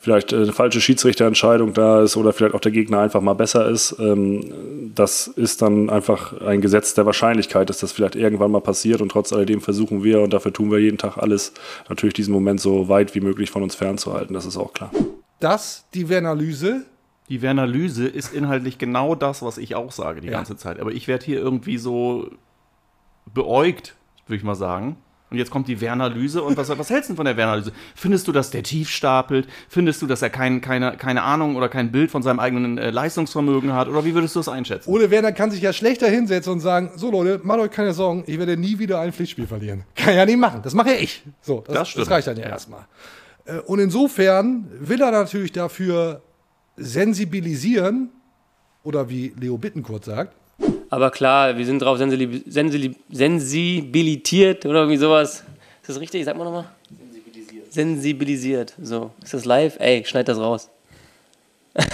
[0.00, 3.68] vielleicht äh, eine falsche Schiedsrichterentscheidung da ist oder vielleicht auch der Gegner einfach mal besser
[3.68, 3.96] ist.
[4.00, 9.00] Ähm, das ist dann einfach ein Gesetz der Wahrscheinlichkeit, dass das vielleicht irgendwann mal passiert
[9.00, 11.52] und trotz alledem versuchen wir und dafür tun wir jeden Tag alles,
[11.88, 14.90] natürlich diesen Moment so weit wie möglich von uns fernzuhalten, das ist auch klar.
[15.40, 16.84] Das, die Wernerlyse.
[17.28, 20.32] Die Wernerlyse ist inhaltlich genau das, was ich auch sage die Ja.
[20.32, 20.80] ganze Zeit.
[20.80, 22.30] Aber ich werde hier irgendwie so
[23.32, 23.94] beäugt,
[24.26, 24.96] würde ich mal sagen.
[25.30, 26.42] Und jetzt kommt die Wernerlyse.
[26.42, 27.72] Und was, was hältst du von der Wernerlyse?
[27.94, 29.46] Findest du, dass der tief stapelt?
[29.68, 32.90] Findest du, dass er kein, keine, keine Ahnung oder kein Bild von seinem eigenen äh,
[32.90, 33.88] Leistungsvermögen hat?
[33.88, 34.90] Oder wie würdest du das einschätzen?
[34.90, 38.24] Ole Werner kann sich ja schlechter hinsetzen und sagen, so Leute, macht euch keine Sorgen,
[38.26, 39.84] ich werde nie wieder ein Pflichtspiel verlieren.
[39.94, 40.60] Kann ja nicht machen.
[40.62, 41.22] Das mache ja ich.
[41.42, 42.86] So, das, Das das reicht dann ja, erstmal.
[43.44, 46.22] Äh, Und insofern will er natürlich dafür
[46.76, 48.10] sensibilisieren,
[48.84, 50.34] oder wie Leo Bittenkurt sagt,
[50.90, 55.44] Aber klar, wir sind drauf sensibil sensibil sensibilitiert oder irgendwie sowas.
[55.82, 56.24] Ist das richtig?
[56.24, 56.70] Sag mal nochmal.
[56.88, 57.72] Sensibilisiert.
[57.72, 58.74] Sensibilisiert.
[58.80, 59.10] So.
[59.22, 59.76] Ist das live?
[59.78, 60.70] Ey, schneid das raus.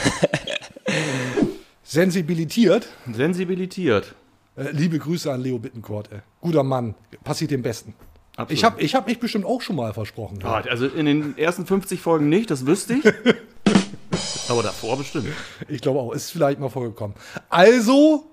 [1.83, 2.88] Sensibilitiert.
[3.12, 4.14] Sensibilitiert.
[4.57, 6.11] Äh, liebe Grüße an Leo Bittencourt.
[6.12, 6.20] Ey.
[6.40, 6.94] Guter Mann.
[7.24, 7.94] Passiert dem Besten.
[8.37, 8.52] Absolut.
[8.52, 10.38] Ich habe ich hab mich bestimmt auch schon mal versprochen.
[10.42, 13.04] Ah, also in den ersten 50 Folgen nicht, das wüsste ich.
[14.48, 15.28] Aber davor bestimmt.
[15.68, 17.16] Ich glaube auch, ist vielleicht mal vorgekommen.
[17.48, 18.30] Also,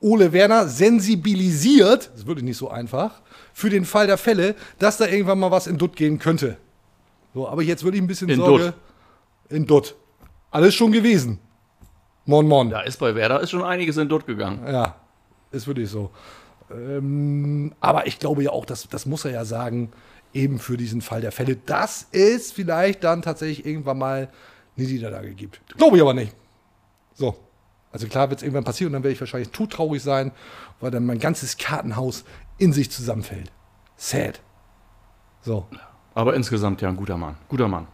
[0.00, 4.96] Ole Werner sensibilisiert, das ist wirklich nicht so einfach, für den Fall der Fälle, dass
[4.96, 6.56] da irgendwann mal was in Dutt gehen könnte.
[7.34, 8.64] So, aber jetzt würde ich ein bisschen In Sorge.
[8.64, 8.74] Dutt.
[9.50, 9.96] In Dutt.
[10.50, 11.40] Alles schon gewesen.
[12.26, 12.70] Mon Mon.
[12.70, 14.62] Da ist bei Werder ist schon einiges in Dutt gegangen.
[14.66, 14.96] Ja,
[15.50, 16.10] ist wirklich so.
[16.70, 19.90] Ähm, aber ich glaube ja auch, das, das muss er ja sagen,
[20.32, 24.28] eben für diesen Fall der Fälle, dass es vielleicht dann tatsächlich irgendwann mal
[24.76, 25.60] eine Niederlage gibt.
[25.76, 26.34] Glaube ich aber nicht.
[27.14, 27.36] So.
[27.92, 30.32] Also klar wird es irgendwann passieren und dann werde ich wahrscheinlich todtraurig sein,
[30.80, 32.24] weil dann mein ganzes Kartenhaus
[32.58, 33.50] in sich zusammenfällt.
[33.96, 34.40] Sad.
[35.40, 35.66] So.
[36.14, 37.36] Aber insgesamt ja ein guter Mann.
[37.48, 37.86] Guter Mann.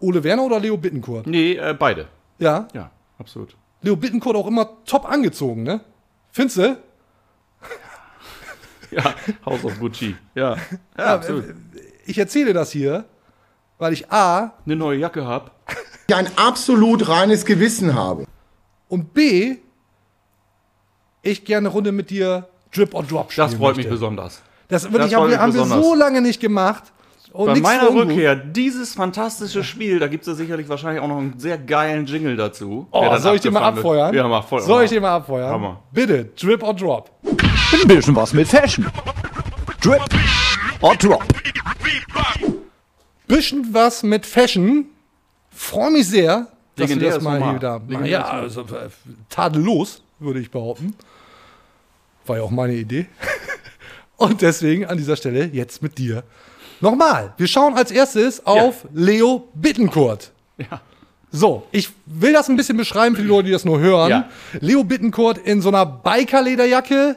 [0.00, 1.26] Ole Werner oder Leo Bittencourt?
[1.26, 2.06] Nee, äh, beide.
[2.38, 2.68] Ja.
[2.72, 3.56] Ja, absolut.
[3.82, 5.80] Leo Bittencourt auch immer top angezogen, ne?
[6.30, 6.76] Findest du?
[8.90, 9.14] Ja,
[9.44, 10.16] House of Gucci.
[10.34, 10.58] Ja, ja,
[10.96, 11.44] Ja, absolut.
[12.06, 13.04] Ich erzähle das hier,
[13.76, 15.50] weil ich A Eine neue Jacke hab.
[16.10, 18.24] ein absolut reines Gewissen habe.
[18.88, 19.56] Und B,
[21.22, 23.90] ich gerne eine Runde mit dir Drip or Drop spielen Das freut mich möchte.
[23.90, 24.42] besonders.
[24.68, 26.84] Das, Das haben, freut wir, mich haben wir so lange nicht gemacht.
[27.32, 27.92] Und Bei meiner.
[27.94, 32.06] Rückkehr, dieses fantastische Spiel, da gibt es ja sicherlich wahrscheinlich auch noch einen sehr geilen
[32.06, 32.86] Jingle dazu.
[32.90, 34.14] Oh, soll ich den mal abfeuern?
[34.14, 34.62] Ja, mach voll.
[34.62, 35.50] Soll ich den mal abfeuern?
[35.50, 35.82] Hammer.
[35.92, 37.10] Bitte, Drip or Drop.
[37.24, 38.86] Ein bisschen was mit Fashion.
[39.82, 40.00] Drip
[40.80, 41.22] or Drop.
[43.26, 44.86] Bisschen was mit Fashion.
[45.50, 46.46] Freue mich sehr,
[46.78, 47.80] dass wir das mal wieder.
[47.86, 48.88] Legendäres Ja, also, äh,
[49.28, 50.94] tadellos, würde ich behaupten.
[52.26, 53.06] War ja auch meine Idee.
[54.16, 56.24] Und deswegen an dieser Stelle jetzt mit dir.
[56.80, 60.32] Nochmal, wir schauen als erstes auf Leo Bittencourt.
[60.58, 60.80] Ja.
[61.30, 64.10] So, ich will das ein bisschen beschreiben für die Leute, die das nur hören.
[64.10, 64.28] Ja.
[64.60, 67.16] Leo Bittencourt in so einer Bikerlederjacke,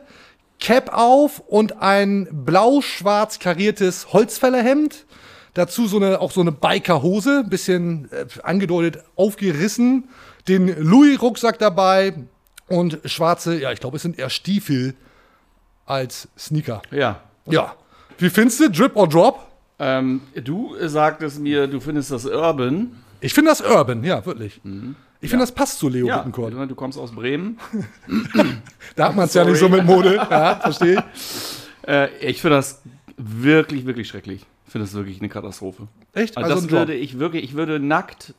[0.59, 5.05] Cap auf und ein blau-schwarz kariertes Holzfällerhemd.
[5.53, 10.05] Dazu so eine, auch so eine Bikerhose, bisschen äh, angedeutet aufgerissen.
[10.47, 12.13] Den Louis-Rucksack dabei
[12.67, 14.95] und schwarze, ja, ich glaube, es sind eher Stiefel
[15.85, 16.81] als Sneaker.
[16.91, 17.19] Ja.
[17.47, 17.75] Ja.
[18.17, 19.47] Wie findest du Drip or Drop?
[19.77, 22.95] Ähm, du sagtest mir, du findest das Urban.
[23.19, 24.61] Ich finde das urban, ja, wirklich.
[25.21, 26.09] Ich finde, das passt zu Leo Mhm.
[26.09, 26.53] Ja, Bittencourt.
[26.69, 27.59] du kommst aus Bremen.
[28.95, 30.15] Da hat man es ja nicht so mit Mode.
[30.15, 31.03] Ja, verstehe
[31.83, 31.87] ich.
[31.87, 32.81] Äh, ich finde das
[33.17, 34.45] wirklich, wirklich schrecklich.
[34.71, 35.89] Ich finde das wirklich eine Katastrophe.
[36.13, 36.37] Echt?
[36.37, 38.33] Also, ein das würde ich wirklich, ich würde nackt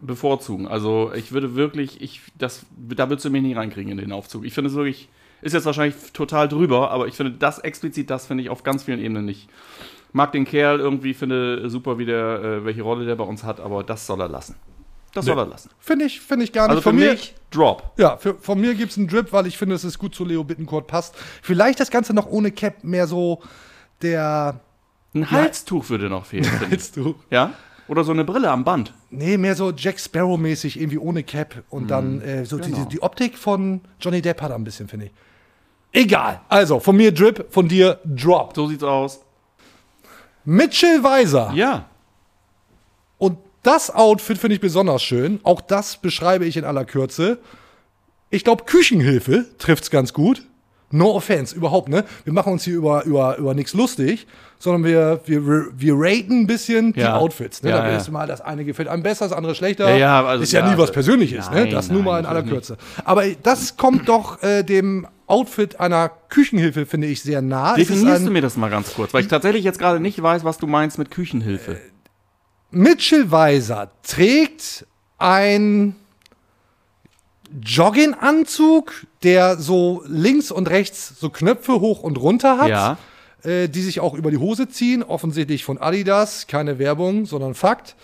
[0.00, 0.66] bevorzugen.
[0.66, 4.44] Also ich würde wirklich, ich, das, da würdest du mich nicht reinkriegen in den Aufzug.
[4.44, 5.08] Ich finde es wirklich,
[5.40, 8.82] ist jetzt wahrscheinlich total drüber, aber ich finde das explizit, das finde ich auf ganz
[8.82, 9.48] vielen Ebenen nicht.
[10.12, 13.60] Mag den Kerl irgendwie, finde super, wie der, äh, welche Rolle der bei uns hat,
[13.60, 14.56] aber das soll er lassen.
[15.12, 15.70] Das soll er lassen.
[15.78, 16.70] Finde ich, finde ich gar nicht.
[16.70, 17.92] Also für von mir, mich, Drop.
[17.98, 20.24] ja, für, von mir gibt es einen Drip, weil ich finde, dass es gut zu
[20.24, 21.14] Leo Bittencourt passt.
[21.40, 23.40] Vielleicht das Ganze noch ohne Cap mehr so
[24.02, 24.58] der.
[25.14, 26.50] Ein Halstuch würde noch fehlen.
[26.68, 27.14] Willst du?
[27.30, 27.54] Ja?
[27.86, 28.94] Oder so eine Brille am Band.
[29.10, 31.62] Nee, mehr so Jack Sparrow-mäßig, irgendwie ohne Cap.
[31.68, 32.84] Und dann äh, so genau.
[32.84, 35.12] die, die Optik von Johnny Depp hat er ein bisschen, finde ich.
[35.92, 36.40] Egal.
[36.48, 38.52] Also, von mir Drip, von dir Drop.
[38.56, 39.20] So sieht's aus.
[40.44, 41.52] Mitchell Weiser.
[41.54, 41.88] Ja.
[43.18, 45.38] Und das Outfit finde ich besonders schön.
[45.44, 47.38] Auch das beschreibe ich in aller Kürze.
[48.30, 50.42] Ich glaube, Küchenhilfe trifft's ganz gut.
[50.94, 52.04] No offense, überhaupt, ne?
[52.22, 54.28] Wir machen uns hier über, über, über nichts lustig,
[54.60, 57.16] sondern wir, wir, wir raten ein bisschen die Ja.
[57.16, 57.62] Outfits.
[57.64, 57.70] Ne?
[57.70, 57.96] Ja, da ja.
[57.96, 59.90] ist mal das eine gefällt einem besser, das andere schlechter.
[59.90, 61.62] Ja, ja, also, ist ja, ja, nie was Persönliches, ne?
[61.62, 62.76] nein, Das nur nein, mal in aller Kürze.
[63.04, 67.74] Aber das kommt doch äh, dem Outfit einer Küchenhilfe, finde ich, sehr nah.
[67.74, 70.58] Definierst du mir das mal ganz kurz, weil ich tatsächlich jetzt gerade nicht weiß, was
[70.58, 71.78] du meinst mit Küchenhilfe.
[72.70, 74.86] Mitchell Weiser trägt
[75.18, 75.96] ein
[77.62, 82.98] Jogginganzug, der so links und rechts so Knöpfe hoch und runter hat, Ja.
[83.44, 85.02] äh, die sich auch über die Hose ziehen.
[85.02, 87.94] Offensichtlich von Adidas, keine Werbung, sondern Fakt.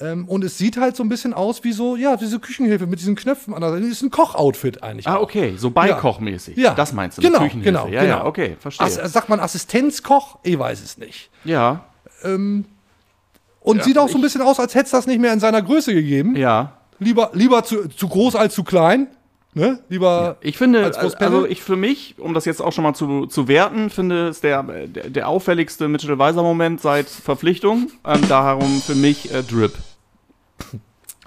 [0.00, 3.00] Ähm, und es sieht halt so ein bisschen aus wie so, ja, diese Küchenhilfe mit
[3.00, 3.82] diesen Knöpfen an der Seite.
[3.82, 5.08] Das ist ein Kochoutfit eigentlich.
[5.08, 5.22] Ah, auch.
[5.22, 6.56] okay, so beikochmäßig.
[6.56, 6.74] Ja.
[6.74, 7.64] Das meinst du Genau, Küchenhilfe.
[7.64, 8.18] genau, ja, genau.
[8.18, 8.86] ja, okay, verstehe.
[8.86, 10.38] Ass, sagt man Assistenzkoch?
[10.44, 11.30] Ich weiß es nicht.
[11.44, 11.84] ja,
[12.22, 15.62] Und sieht auch so ein bisschen aus, als hätte es das nicht mehr in seiner
[15.62, 16.36] Größe gegeben.
[16.36, 16.74] ja.
[16.98, 19.08] Lieber, lieber zu, zu groß als zu klein.
[19.54, 19.80] Ne?
[19.88, 20.36] Lieber.
[20.40, 21.36] Ich finde, Als also, Großpelle?
[21.36, 24.40] also ich für mich, um das jetzt auch schon mal zu, zu werten, finde es
[24.40, 27.90] der, der, der auffälligste Mitchell Weiser Moment seit Verpflichtung.
[28.04, 29.72] Ähm, darum für mich äh, Drip.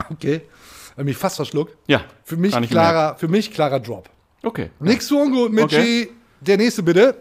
[0.10, 0.42] Okay.
[0.96, 1.76] Hab mich fast verschluckt.
[1.88, 2.02] Ja.
[2.24, 4.10] Für mich klarer, für mich klarer Drop.
[4.44, 4.70] Okay.
[4.80, 5.76] Nix so ungut, Mitchi.
[5.76, 6.10] Okay.
[6.42, 7.16] Der nächste bitte.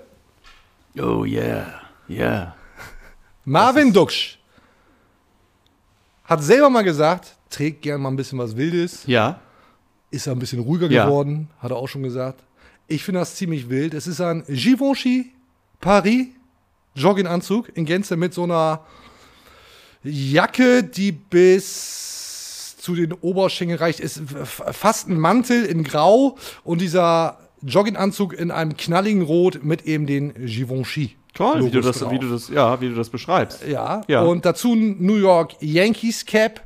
[0.99, 1.81] Oh yeah.
[2.09, 2.55] Yeah.
[3.45, 4.39] Marvin Duksch
[6.25, 9.03] hat selber mal gesagt, trägt gern mal ein bisschen was Wildes.
[9.07, 9.41] Ja.
[10.11, 11.05] Ist er ein bisschen ruhiger Ja.
[11.07, 12.43] geworden, hat er auch schon gesagt.
[12.89, 13.95] Ich finde das ziemlich wild.
[13.95, 15.33] Es ist ein Givenchy
[15.81, 16.27] Paris
[16.95, 18.81] Jogginganzug in Gänze mit so einer
[20.03, 24.01] Jacke, die bis zu den Oberschenkeln reicht.
[24.01, 30.07] Ist fast ein Mantel in Grau und dieser Jogginganzug in einem knalligen Rot mit eben
[30.07, 31.17] den Givenchy.
[31.35, 32.11] Toll, wie du, das, drauf.
[32.11, 33.65] wie, du das, ja, wie du das beschreibst.
[33.67, 34.01] Ja.
[34.09, 34.23] Ja.
[34.23, 36.61] Und dazu ein New York Yankees Cap.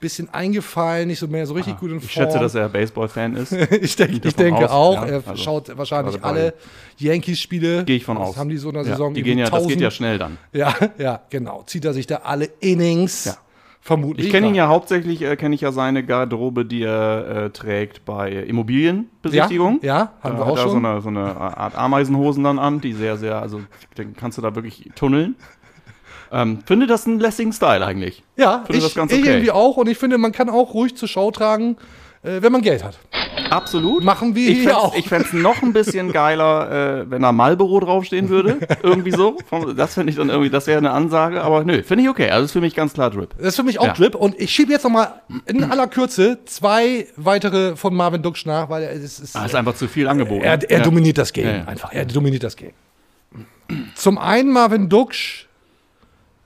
[0.00, 2.04] Bisschen eingefallen, nicht so mehr so richtig gut in Form.
[2.04, 3.52] Ah, Ich schätze, dass er Baseball-Fan ist.
[3.70, 4.94] ich denke, Gehe ich denke aus, auch.
[5.06, 5.06] ja.
[5.06, 6.54] Er Also, schaut wahrscheinlich alle
[6.98, 7.84] Yankees-Spiele.
[7.84, 8.36] Gehe ich von aus.
[8.36, 9.12] haben die so in der Ja, Saison?
[9.14, 9.80] die gehen ja, das geht 1000?
[9.82, 10.38] ja schnell dann.
[10.52, 11.64] Ja, ja, genau.
[11.66, 13.26] Zieht er sich da alle Innings.
[13.26, 13.36] Ja.
[13.82, 14.26] Vermutlich.
[14.26, 18.04] Ich kenne ihn ja hauptsächlich, äh, kenne ich ja seine Garderobe, die er äh, trägt
[18.04, 19.80] bei Immobilienbesichtigung.
[19.82, 20.84] Ja, ja haben wir hat auch er so schon.
[20.86, 23.60] eine, so eine Art Ameisenhosen dann an, die sehr, sehr, also
[23.96, 25.34] den kannst du da wirklich tunneln.
[26.32, 28.22] Ähm, finde das einen lässigen Style eigentlich.
[28.36, 29.28] ja, finde ich, das ganz ich okay.
[29.30, 29.76] irgendwie auch.
[29.76, 31.76] Und ich finde, man kann auch ruhig zur Schau tragen,
[32.22, 32.98] äh, wenn man Geld hat.
[33.48, 34.04] Absolut.
[34.04, 34.94] Machen wir ich hier auch.
[34.94, 38.58] Ich fände es noch ein bisschen geiler, äh, wenn da Marlboro draufstehen würde.
[38.82, 39.36] irgendwie so.
[39.76, 41.42] Das finde ich dann irgendwie, das wäre eine Ansage.
[41.42, 42.30] Aber nö, finde ich okay.
[42.30, 43.30] Also ist für mich ganz klar Drip.
[43.38, 43.92] Das ist für mich auch Ja.
[43.94, 44.14] Drip.
[44.14, 48.68] Und ich schiebe jetzt noch mal in aller Kürze zwei weitere von Marvin Duksch nach,
[48.68, 50.44] weil er es ist, Ah, ist einfach zu viel angeboten.
[50.44, 50.84] Er, er Ja.
[50.84, 51.64] dominiert das Game ja.
[51.64, 51.92] einfach.
[51.92, 52.72] Er dominiert das Game.
[53.94, 55.46] Zum einen Marvin Duksch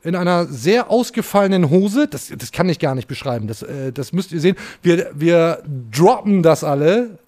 [0.05, 2.07] in einer sehr ausgefallenen Hose.
[2.07, 3.49] Das, das kann ich gar nicht beschreiben.
[3.49, 4.57] Das, äh, das müsst ihr sehen.
[4.83, 7.19] Wir, wir droppen das alle,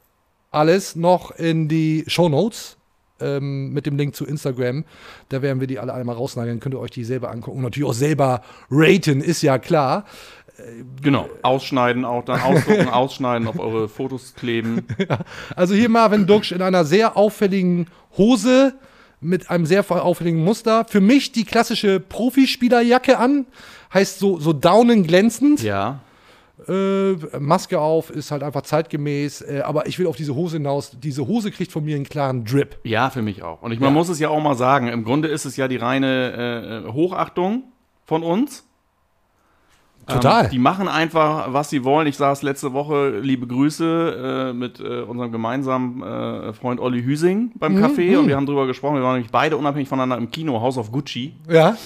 [0.50, 2.76] alles noch in die Shownotes
[3.20, 4.84] ähm, mit dem Link zu Instagram.
[5.30, 6.60] Da werden wir die alle einmal rausnageln.
[6.60, 7.58] Könnt ihr euch die selber angucken.
[7.58, 10.04] Und natürlich auch selber raten, ist ja klar.
[11.02, 11.28] Genau.
[11.42, 14.86] Ausschneiden auch dann, ausdrucken, ausschneiden, auf eure Fotos kleben.
[15.54, 17.86] Also hier Marvin Duksch in einer sehr auffälligen
[18.16, 18.74] Hose
[19.26, 20.84] mit einem sehr auffälligen Muster.
[20.88, 23.46] Für mich die klassische Profispielerjacke an.
[23.92, 25.62] Heißt so, so daunen glänzend.
[25.62, 26.00] Ja.
[26.68, 29.42] Äh, Maske auf, ist halt einfach zeitgemäß.
[29.42, 30.92] Äh, aber ich will auf diese Hose hinaus.
[30.98, 32.78] Diese Hose kriegt von mir einen klaren Drip.
[32.84, 33.62] Ja, für mich auch.
[33.62, 33.94] Und ich, man Ja.
[33.94, 37.64] muss es ja auch mal sagen, im Grunde ist es ja die reine äh, Hochachtung
[38.04, 38.65] von uns.
[40.06, 40.44] Total.
[40.44, 42.06] Ähm, die machen einfach, was sie wollen.
[42.06, 47.52] Ich saß letzte Woche, liebe Grüße, äh, mit äh, unserem gemeinsamen äh, Freund Olli Hüsing
[47.56, 48.96] beim Mhm, Café und wir haben drüber gesprochen.
[48.96, 51.34] Wir waren nämlich beide unabhängig voneinander im Kino, House of Gucci.
[51.48, 51.76] Ja.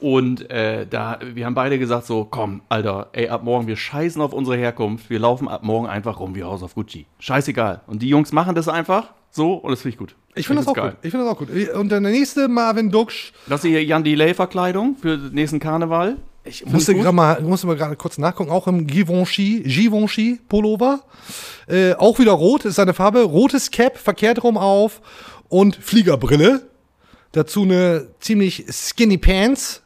[0.00, 4.20] Und äh, da, wir haben beide gesagt so, komm, Alter, ey, ab morgen, wir scheißen
[4.20, 5.08] auf unsere Herkunft.
[5.08, 7.06] Wir laufen ab morgen einfach rum wie House of Gucci.
[7.20, 7.80] Scheißegal.
[7.86, 10.14] Und die Jungs machen das einfach so und das finde ich gut.
[10.34, 10.90] Ich finde das auch geil.
[10.90, 10.98] gut.
[11.02, 11.48] Ich finde das auch gut.
[11.74, 13.32] Und der nächste Marvin Duksch.
[13.46, 16.16] Das ist hier Jan Delay-Verkleidung für den nächsten Karneval.
[16.46, 21.02] Ich musste gerade mal, musste mal gerade kurz nachgucken, auch im Givenchy, Givenchy Pullover.
[21.66, 23.22] Äh, auch wieder rot, ist seine Farbe.
[23.22, 25.00] Rotes Cap, verkehrt rum auf
[25.48, 26.68] und Fliegerbrille.
[27.32, 29.82] Dazu eine ziemlich skinny Pants.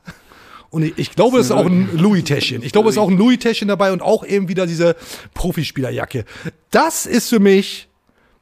[0.71, 2.62] Und ich, ich glaube, es ist auch ein Louis-Täschchen.
[2.62, 4.97] Ich glaube, es ist auch ein Louis-Täschchen dabei und auch eben wieder diese
[5.35, 6.25] Profispielerjacke.
[6.71, 7.88] Das ist für mich,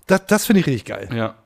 [0.06, 1.08] das, das finde ich richtig geil.
[1.14, 1.36] Ja.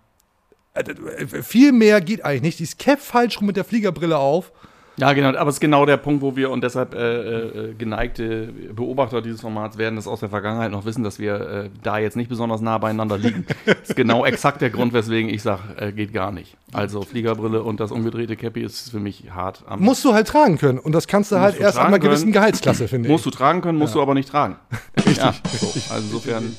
[0.74, 2.58] Äh, Viel mehr geht eigentlich nicht.
[2.60, 4.52] Dieses Cap falsch rum mit der Fliegerbrille auf.
[5.00, 8.52] Ja, genau, aber es ist genau der Punkt, wo wir und deshalb äh, äh, geneigte
[8.74, 12.16] Beobachter dieses Formats werden das aus der Vergangenheit noch wissen, dass wir äh, da jetzt
[12.18, 13.46] nicht besonders nah beieinander liegen.
[13.64, 16.54] das ist genau exakt der Grund, weswegen ich sage, äh, geht gar nicht.
[16.74, 19.64] Also Fliegerbrille und das umgedrehte Cappy ist für mich hart.
[19.66, 20.78] Am Musst du halt tragen können.
[20.78, 22.30] Und das kannst du halt du erst ab einer gewissen.
[22.30, 23.12] Gehaltsklasse, finde ich.
[23.12, 24.56] musst du tragen können, musst du aber nicht tragen.
[24.98, 25.16] Richtig.
[25.16, 25.66] Ja, so.
[25.94, 26.56] Also insofern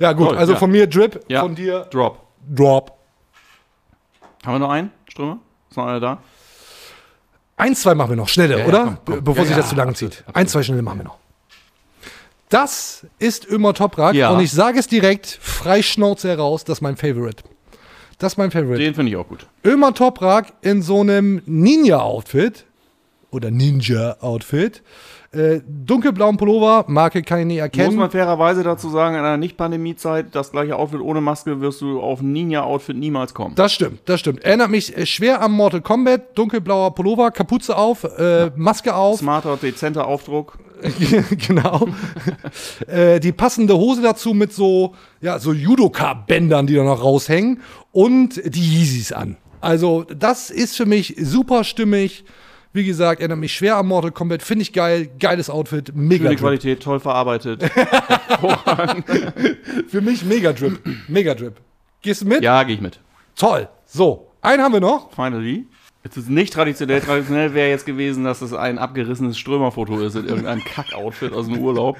[0.00, 0.34] Ja, gut.
[0.34, 0.58] Also ja.
[0.58, 1.42] von mir Drip, Ja.
[1.42, 2.26] von dir Drop.
[2.52, 2.92] Drop.
[4.44, 5.38] Haben wir noch einen, Strömer?
[5.70, 6.18] Ist noch einer da?
[7.58, 8.84] Ein, zwei machen wir noch, schnelle, Ja, ja, oder?
[8.84, 9.14] komm, komm.
[9.16, 10.24] Be- Bevor Ja, sich ja, das zu lange absolut, zieht.
[10.32, 11.18] Ein, zwei schnelle machen wir noch.
[12.48, 14.30] Das ist immer Toprak Ja.
[14.30, 17.42] und ich sage es direkt, frei Schnauze heraus, das ist mein Favorite.
[18.18, 18.78] Das ist mein Favorite.
[18.82, 19.46] Den finde ich auch gut.
[19.64, 22.64] Ömer Toprak in so einem Ninja-Outfit
[23.30, 24.82] oder Ninja-Outfit.
[25.30, 27.96] Äh, dunkelblauen Pullover, Marke kann ich nicht Muss erkennen.
[27.96, 32.22] man fairerweise dazu sagen, in einer Nicht-Pandemie-Zeit, das gleiche Outfit ohne Maske wirst du auf
[32.22, 33.54] ein Ninja-Outfit niemals kommen.
[33.54, 34.42] Das stimmt, das stimmt.
[34.42, 39.18] Erinnert mich äh, schwer an Mortal Kombat, dunkelblauer Pullover, Kapuze auf, äh, Maske auf.
[39.18, 40.58] Smarter, dezenter Aufdruck.
[41.46, 41.88] genau.
[42.86, 47.60] äh, die passende Hose dazu mit so, ja, so Judoka-Bändern, die da noch raushängen
[47.92, 49.36] und die Yeezys an.
[49.60, 52.24] Also, das ist für mich super stimmig.
[52.72, 54.42] Wie gesagt, erinnert mich schwer an Mortal Kombat.
[54.42, 55.08] Finde ich geil.
[55.18, 55.92] Geiles Outfit.
[55.94, 56.38] Mega Schöne Drip.
[56.40, 57.64] Qualität, toll verarbeitet.
[59.88, 60.78] Für mich Mega Drip.
[61.08, 61.54] Mega Drip.
[62.02, 62.42] Gehst du mit?
[62.42, 63.00] ja, gehe ich mit.
[63.36, 63.68] Toll.
[63.86, 65.12] So, einen haben wir noch.
[65.12, 65.66] Finally.
[66.04, 67.00] Es ist nicht traditionell.
[67.00, 71.58] Traditionell wäre jetzt gewesen, dass es ein abgerissenes Strömerfoto ist in irgendeinem Kack-Outfit aus dem
[71.58, 71.98] Urlaub.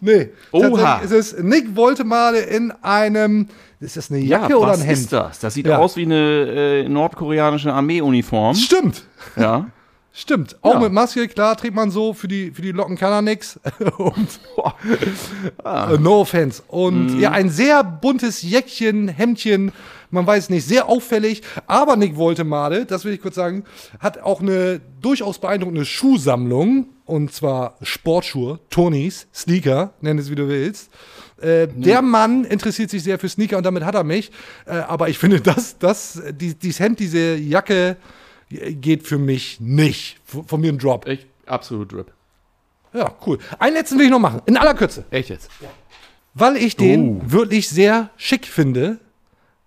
[0.00, 0.30] Nee.
[0.52, 0.98] Oha.
[0.98, 3.48] Ist es Nick Woltemade in einem.
[3.80, 4.98] Ist das eine Jacke oder was ein Hemd?
[4.98, 5.38] ist das?
[5.38, 5.78] Das sieht Ja.
[5.78, 8.54] aus wie eine äh, nordkoreanische Armeeuniform.
[8.56, 9.04] Stimmt.
[9.36, 9.66] Ja.
[10.12, 10.56] Stimmt.
[10.62, 10.80] Auch Ja.
[10.80, 12.12] mit Maske, klar, trägt man so.
[12.12, 13.60] Für die, für die Locken kann er nix.
[13.98, 14.40] Und,
[15.64, 15.96] Ah.
[15.98, 16.62] No offense.
[16.66, 17.20] Und Mhm.
[17.20, 19.70] ja, ein sehr buntes Jäckchen, Hemdchen,
[20.10, 21.42] man weiß nicht, sehr auffällig.
[21.66, 23.64] Aber Nick Woltemade, das will ich kurz sagen,
[24.00, 26.86] hat auch eine durchaus beeindruckende Schuhsammlung.
[27.04, 30.90] Und zwar Sportschuhe, Tonys, Sneaker, nenn es wie du willst.
[31.40, 34.30] Äh, Der Mann interessiert sich sehr für Sneaker und damit hat er mich.
[34.66, 37.96] Äh, aber ich finde, das, das, die, dieses Hemd, diese Jacke
[38.50, 40.18] äh, geht für mich nicht.
[40.24, 41.06] Von, von mir ein Drop.
[41.06, 42.12] Ich, absolut Drip.
[42.92, 43.38] Ja, cool.
[43.58, 45.04] Einen letzten will ich noch machen, in aller Kürze.
[45.10, 45.50] Echt jetzt?
[46.34, 47.32] Weil ich den Oh.
[47.32, 48.98] wirklich sehr schick finde.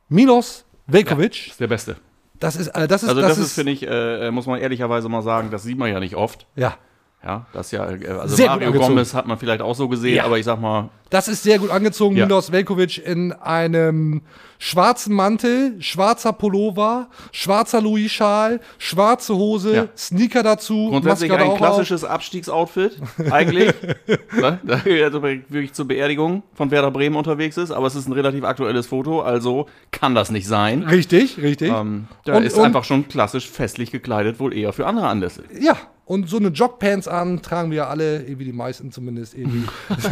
[0.09, 1.47] Milos Velkovic.
[1.47, 1.95] Ist der Beste.
[2.39, 5.21] Das ist, äh, das ist, Also das, ist, finde ich, äh, muss man ehrlicherweise mal
[5.21, 6.47] sagen, das sieht man ja nicht oft.
[6.55, 6.75] ja,
[7.23, 8.71] Ja, das ja, äh, also Sehr Mario.
[8.71, 10.25] Gomez hat man vielleicht auch so gesehen, Ja.
[10.25, 12.15] aber ich sag mal, das ist sehr gut angezogen.
[12.15, 12.25] Ja.
[12.25, 14.21] Milos Velkovic in einem
[14.57, 19.87] schwarzen Mantel, schwarzer Pullover, schwarzer Louis-Schal, schwarze Hose, Ja.
[19.95, 20.87] Sneaker dazu.
[20.89, 22.97] grundsätzlich Maske ein klassisches Abstiegsoutfit,
[23.29, 23.71] eigentlich.
[24.39, 24.59] ne?
[24.63, 28.13] Da er also wirklich zur Beerdigung von Werder Bremen unterwegs ist, aber es ist ein
[28.13, 30.85] relativ aktuelles Foto, also kann das nicht sein.
[30.85, 30.91] auf.
[30.91, 31.71] Richtig, richtig.
[31.71, 35.43] Ähm, da Und- ist und- einfach schon klassisch festlich gekleidet, wohl eher für andere Anlässe.
[35.59, 35.75] Ja,
[36.11, 39.63] und so eine Jogpants an tragen wir ja alle, irgendwie die meisten zumindest, irgendwie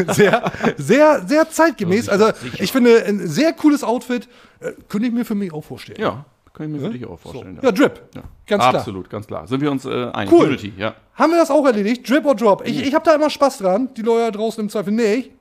[0.13, 2.07] sehr, sehr, sehr zeitgemäß.
[2.07, 4.29] Also ich finde, ein sehr cooles Outfit,
[4.61, 5.99] äh, könnte ich mir für mich auch vorstellen.
[5.99, 7.59] Ja, kann ich mir für dich auch vorstellen.
[7.61, 8.01] Ja, Drip.
[8.15, 8.23] Ja.
[8.47, 8.75] Ganz klar.
[8.75, 9.45] Absolut, ganz klar.
[9.45, 10.31] Sind wir uns äh, einig?
[10.31, 10.47] Cool.
[10.47, 10.95] Unity, ja.
[11.15, 12.09] Haben wir das auch erledigt?
[12.09, 12.65] Drip or Drop?
[12.65, 13.89] Ich, ich habe da immer Spaß dran.
[13.97, 15.31] Die Leute draußen im Zweifel nicht.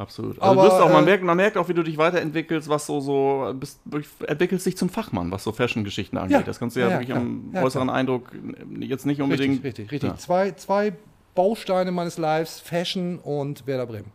[0.00, 0.40] Absolut.
[0.40, 2.70] Also Aber, du bist auch, man, äh, merkt, man merkt auch, wie du dich weiterentwickelst,
[2.70, 6.38] was so, so bist, du entwickelst dich zum Fachmann, was so Fashion-Geschichten angeht.
[6.38, 6.42] Ja.
[6.42, 7.20] Das kannst du ja, Ja, wirklich klar.
[7.20, 9.62] am Ja, äußeren Eindruck äh, jetzt nicht unbedingt.
[9.62, 10.10] Richtig, richtig, richtig.
[10.10, 10.16] Ja.
[10.16, 10.94] Zwei, zwei
[11.34, 14.10] Bausteine meines Lives, Fashion und Werder Bremen.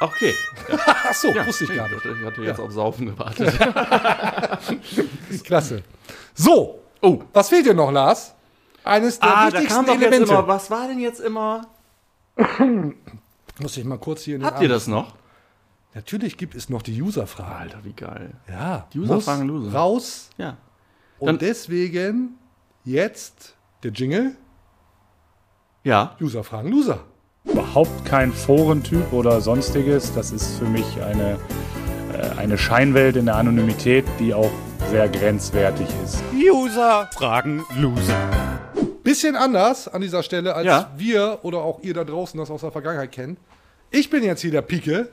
[0.00, 0.34] Okay.
[0.86, 2.04] Ach so, Ja, wusste ich gar nicht.
[2.04, 3.56] Ich hatte jetzt auf Saufen gewartet.
[5.44, 5.84] Klasse.
[6.34, 7.20] So, Oh.
[7.32, 8.34] was fehlt dir noch, Lars?
[8.82, 10.32] Eines der Ah, da wichtigsten kam doch jetzt Elemente.
[10.32, 11.68] immer, was war denn jetzt immer?
[13.62, 15.14] Muss ich mal kurz hier in den Habt ihr Arm- das noch?
[15.94, 17.52] Natürlich gibt es noch die User-Fragen.
[17.60, 18.30] Alter, wie geil.
[18.48, 19.72] Ja, Die User muss fragen Loser.
[19.76, 20.30] raus.
[20.38, 20.56] Ja.
[21.18, 22.38] Und Dann- deswegen
[22.84, 24.36] jetzt der Jingle.
[25.84, 26.16] Ja.
[26.20, 27.00] User fragen Loser.
[27.44, 30.14] überhaupt kein Forentyp oder sonstiges.
[30.14, 31.38] Das ist für mich eine,
[32.12, 34.50] äh, eine Scheinwelt in der Anonymität, die auch
[34.90, 36.22] sehr grenzwertig ist.
[36.32, 38.51] User fragen Loser.
[39.02, 40.90] Bisschen anders an dieser Stelle, als Ja.
[40.96, 43.38] wir oder auch ihr da draußen das aus der Vergangenheit kennt.
[43.90, 45.08] Ich bin jetzt hier der Pike.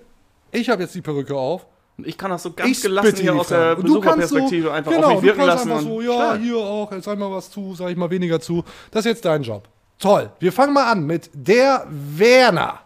[0.52, 1.66] Ich habe jetzt die Perücke auf.
[2.04, 3.78] Ich kann das so ganz Ich gelassen hier aus der.
[3.78, 5.70] Und Besucherperspektive so, einfach genau, auf mich wirken lassen.
[5.72, 6.40] einfach so, und ja, stark.
[6.42, 8.64] hier auch, sag mal was zu, sag ich mal weniger zu.
[8.92, 9.68] Das ist jetzt dein Job.
[9.98, 10.32] Toll.
[10.40, 12.80] Wir fangen mal an mit der Werner.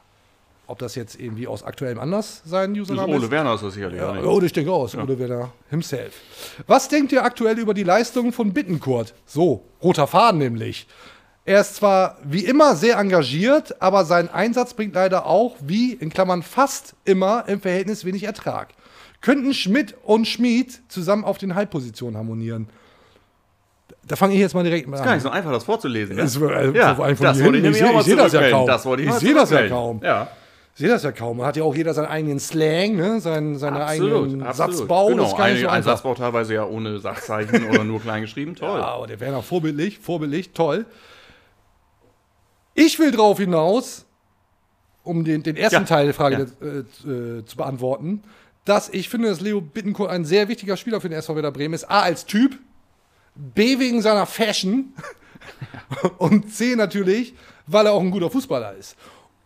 [0.65, 3.73] Ob das jetzt irgendwie aus aktuellem Anlass sein Das ist Username Ole Werner ist das
[3.73, 3.99] sicherlich.
[3.99, 4.26] Ja, oder nicht?
[4.26, 4.95] oh, ich denke aus.
[4.95, 6.13] Ole Werner himself.
[6.67, 9.13] Was denkt ihr aktuell über die Leistungen von Bittenkurt?
[9.26, 10.88] So, roter Faden nämlich.
[11.45, 16.10] Er ist zwar wie immer sehr engagiert, aber sein Einsatz bringt leider auch, wie in
[16.10, 18.69] Klammern fast immer, im Verhältnis wenig Ertrag.
[19.19, 22.69] Könnten Schmidt und Schmid zusammen auf den Halbpositionen harmonieren?
[24.08, 25.17] Da fange ich jetzt mal direkt mit Ist gar an.
[25.17, 26.15] nicht so einfach, das vorzulesen.
[26.15, 26.21] Ne?
[26.23, 28.67] Das war, äh, Ja, das ich Ich mal ich sehe das ja kaum.
[28.67, 30.02] Das ich mal sehe das ja kaum.
[30.02, 30.30] Ja.
[30.75, 31.43] Sehe das ja kaum.
[31.43, 33.19] Hat ja auch jeder seinen eigenen Slang, ne?
[33.21, 34.75] seinen, seine Absolut, eigenen absolut.
[34.75, 35.07] Satzbau.
[35.07, 35.83] Genau, ein, so ein.
[35.83, 38.55] Satzbau teilweise ja ohne Sachzeichen oder nur klein geschrieben.
[38.55, 38.79] Toll.
[38.79, 40.88] Ja, aber der Werner vorbildlich, vorbildlich, toll.
[42.73, 44.05] Ich will drauf hinaus,
[45.03, 46.67] um den, den ersten Ja, Teil der Frage ja.
[46.67, 48.23] äh, äh, zu beantworten,
[48.65, 51.75] dass ich finde, dass Leo Bittencourt ein sehr wichtiger Spieler für den SV Werder Bremen
[51.75, 51.83] ist.
[51.83, 52.57] A, als Typ,
[53.36, 54.93] B, wegen seiner Fashion
[56.17, 57.36] und C, natürlich,
[57.67, 58.95] weil er auch ein guter Fußballer ist.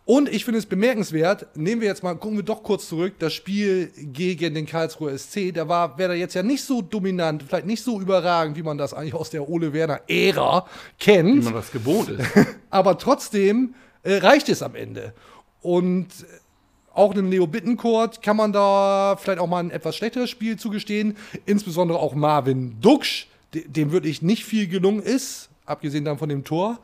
[0.08, 3.34] Und ich finde es bemerkenswert, nehmen wir jetzt mal, gucken wir doch kurz zurück, das
[3.34, 7.82] Spiel gegen den Karlsruher SC, da war Werder jetzt ja nicht so dominant, vielleicht nicht
[7.82, 10.66] so überragend, wie man das eigentlich aus der Ole Werner Ära
[10.98, 12.26] kennt Wie man das gewohnt ist.
[12.70, 15.12] aber trotzdem äh, reicht es am Ende.
[15.60, 20.30] Und äh, auch einem Leo Bittencourt kann man da vielleicht auch mal ein etwas schlechteres
[20.30, 21.18] Spiel zugestehen.
[21.44, 26.44] Insbesondere auch Marvin Duksch, de dem wirklich nicht viel gelungen ist, abgesehen dann von dem
[26.44, 26.78] Tor.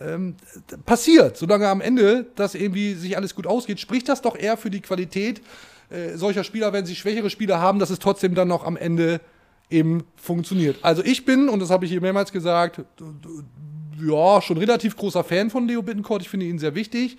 [0.00, 0.36] Ähm,
[0.86, 4.70] passiert, solange am Ende das irgendwie sich alles gut ausgeht, spricht das doch eher für
[4.70, 5.40] die Qualität
[5.90, 9.20] äh, solcher Spieler, wenn sie schwächere Spieler haben, dass es trotzdem dann noch am Ende
[9.70, 10.78] eben funktioniert.
[10.82, 12.82] Also ich bin, und das habe ich hier mehrmals gesagt,
[14.00, 16.22] ja, schon relativ großer Fan von Leo Bittencourt.
[16.22, 17.18] Ich finde ihn sehr wichtig.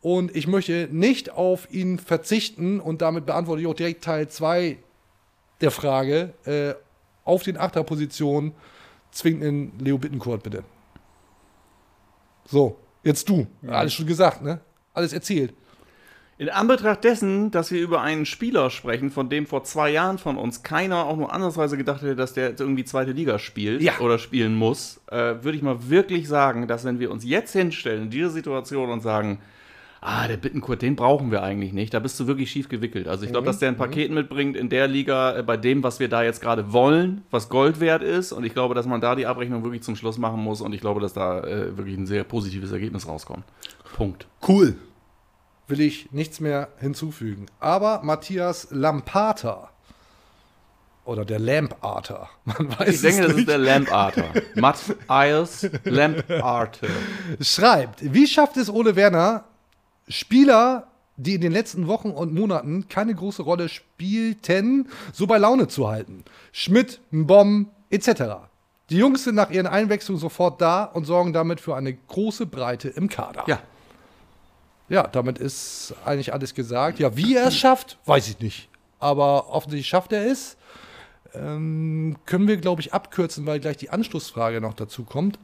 [0.00, 2.80] Und ich möchte nicht auf ihn verzichten.
[2.80, 4.78] Und damit beantworte ich auch direkt Teil 2
[5.60, 6.34] der Frage.
[6.44, 6.74] Äh,
[7.24, 8.52] auf den Achterpositionen
[9.12, 10.64] zwingt einen Leo Bittencourt, bitte.
[12.46, 13.46] So, jetzt du.
[13.66, 14.60] Alles schon gesagt, ne?
[14.94, 15.54] Alles erzählt.
[16.38, 20.36] In Anbetracht dessen, dass wir über einen Spieler sprechen, von dem vor zwei Jahren von
[20.36, 23.98] uns keiner auch nur andersweise gedacht hätte, dass der jetzt irgendwie zweite Liga spielt Ja.
[24.00, 28.04] oder spielen muss, äh, würde ich mal wirklich sagen, dass wenn wir uns jetzt hinstellen
[28.04, 29.38] in diese Situation und sagen,
[30.02, 33.06] ah, der Bittenkurt, den brauchen wir eigentlich nicht, da bist du wirklich schief gewickelt.
[33.06, 36.00] Also ich glaube, dass der ein Paket mitbringt in der Liga äh, bei dem, was
[36.00, 38.32] wir da jetzt gerade wollen, was Gold wert ist.
[38.32, 40.60] Und ich glaube, dass man da die Abrechnung wirklich zum Schluss machen muss.
[40.60, 43.44] Und ich glaube, dass da äh, wirklich ein sehr positives Ergebnis rauskommt.
[43.96, 44.26] Punkt.
[44.46, 44.76] Cool.
[45.68, 47.46] Will ich nichts mehr hinzufügen.
[47.60, 49.70] Aber Matthias Lampata
[51.04, 54.24] oder der Lamparter, man weiß Ich denke, es das nicht, ist der Lamparter.
[54.56, 56.88] Matt Ayers Lamparter.
[57.40, 59.44] schreibt, wie schafft es Ole Werner,
[60.08, 65.68] Spieler, die in den letzten Wochen und Monaten keine große Rolle spielten, so bei Laune
[65.68, 66.24] zu halten?
[66.52, 68.22] Schmidt, Mbom, etc.
[68.90, 72.88] Die Jungs sind nach ihren Einwechslungen sofort da und sorgen damit für eine große Breite
[72.88, 73.44] im Kader.
[73.46, 73.60] Ja.
[74.88, 76.98] Ja, damit ist eigentlich alles gesagt.
[76.98, 78.68] Ja, wie er es schafft, weiß ich nicht.
[78.98, 80.56] Aber offensichtlich schafft er es.
[81.34, 85.38] Ähm, können wir, glaube ich, abkürzen, weil gleich die Anschlussfrage noch dazu kommt.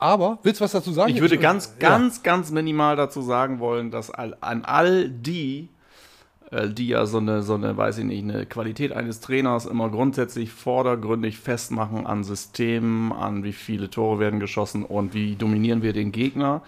[0.00, 1.12] Aber, willst du was dazu sagen?
[1.12, 1.90] Ich würde ganz, Ja.
[1.90, 5.68] ganz, ganz minimal dazu sagen wollen, dass all, an all die,
[6.50, 9.90] äh, die ja so eine, so eine, weiß ich nicht, eine Qualität eines Trainers immer
[9.90, 15.92] grundsätzlich vordergründig festmachen an Systemen, an wie viele Tore werden geschossen und wie dominieren wir
[15.92, 16.62] den Gegner,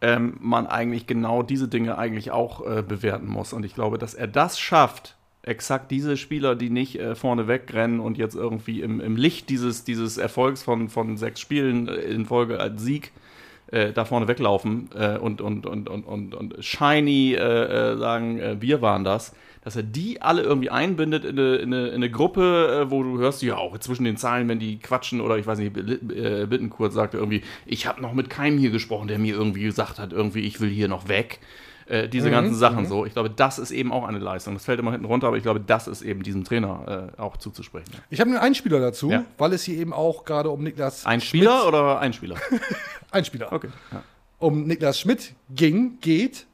[0.00, 3.52] ähm, man eigentlich genau diese Dinge eigentlich auch äh, bewerten muss.
[3.52, 5.16] Und ich glaube, dass er das schafft,
[5.46, 9.84] exakt diese Spieler, die nicht äh, vorne wegrennen und jetzt irgendwie im, im Licht dieses,
[9.84, 13.12] dieses Erfolgs von, von sechs Spielen äh, in Folge als Sieg
[13.68, 18.60] äh, da vorne weglaufen äh, und, und, und, und, und, und shiny äh, äh, sagen,
[18.60, 22.10] wir waren das, dass er die alle irgendwie einbindet in eine, in eine, in eine
[22.10, 25.58] Gruppe, wo du hörst, ja auch zwischen den Zahlen, wenn die quatschen oder ich weiß
[25.58, 29.98] nicht, Bittenkurt sagte irgendwie, ich habe noch mit keinem hier gesprochen, der mir irgendwie gesagt
[29.98, 31.40] hat, irgendwie, ich will hier noch weg.
[31.86, 33.04] Äh, diese Mhm, ganzen Sachen so.
[33.04, 34.54] Ich glaube, das ist eben auch eine Leistung.
[34.54, 37.36] Das fällt immer hinten runter, aber ich glaube, das ist eben diesem Trainer äh, auch
[37.36, 37.92] zuzusprechen.
[38.08, 39.24] Ich habe nur einen Spieler dazu, Ja.
[39.36, 42.36] weil es hier eben auch gerade um Niklas Ein Spieler oder ein Spieler?
[43.10, 43.68] ein Spieler, Okay.
[43.92, 44.02] Ja.
[44.38, 46.46] um Niklas Schmidt ging, geht.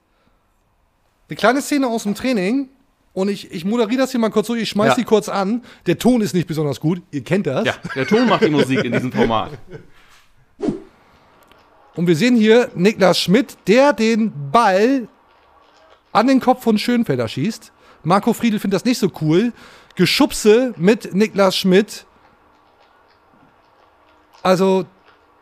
[1.29, 2.69] Eine kleine Szene aus dem Training
[3.13, 4.95] und ich, ich moderiere das hier mal kurz so, ich schmeiß Ja.
[4.97, 5.63] die kurz an.
[5.87, 7.67] Der Ton ist nicht besonders gut, ihr kennt das.
[7.67, 9.53] ja, der Ton macht die Musik in diesem Format.
[11.97, 15.09] Und wir sehen hier Niklas Schmidt, der den Ball
[16.13, 17.73] an den Kopf von Schönfelder schießt.
[18.03, 19.53] Marco Friedl findet das nicht so cool.
[19.95, 22.07] Geschubse mit Niklas Schmidt.
[24.43, 24.87] Also,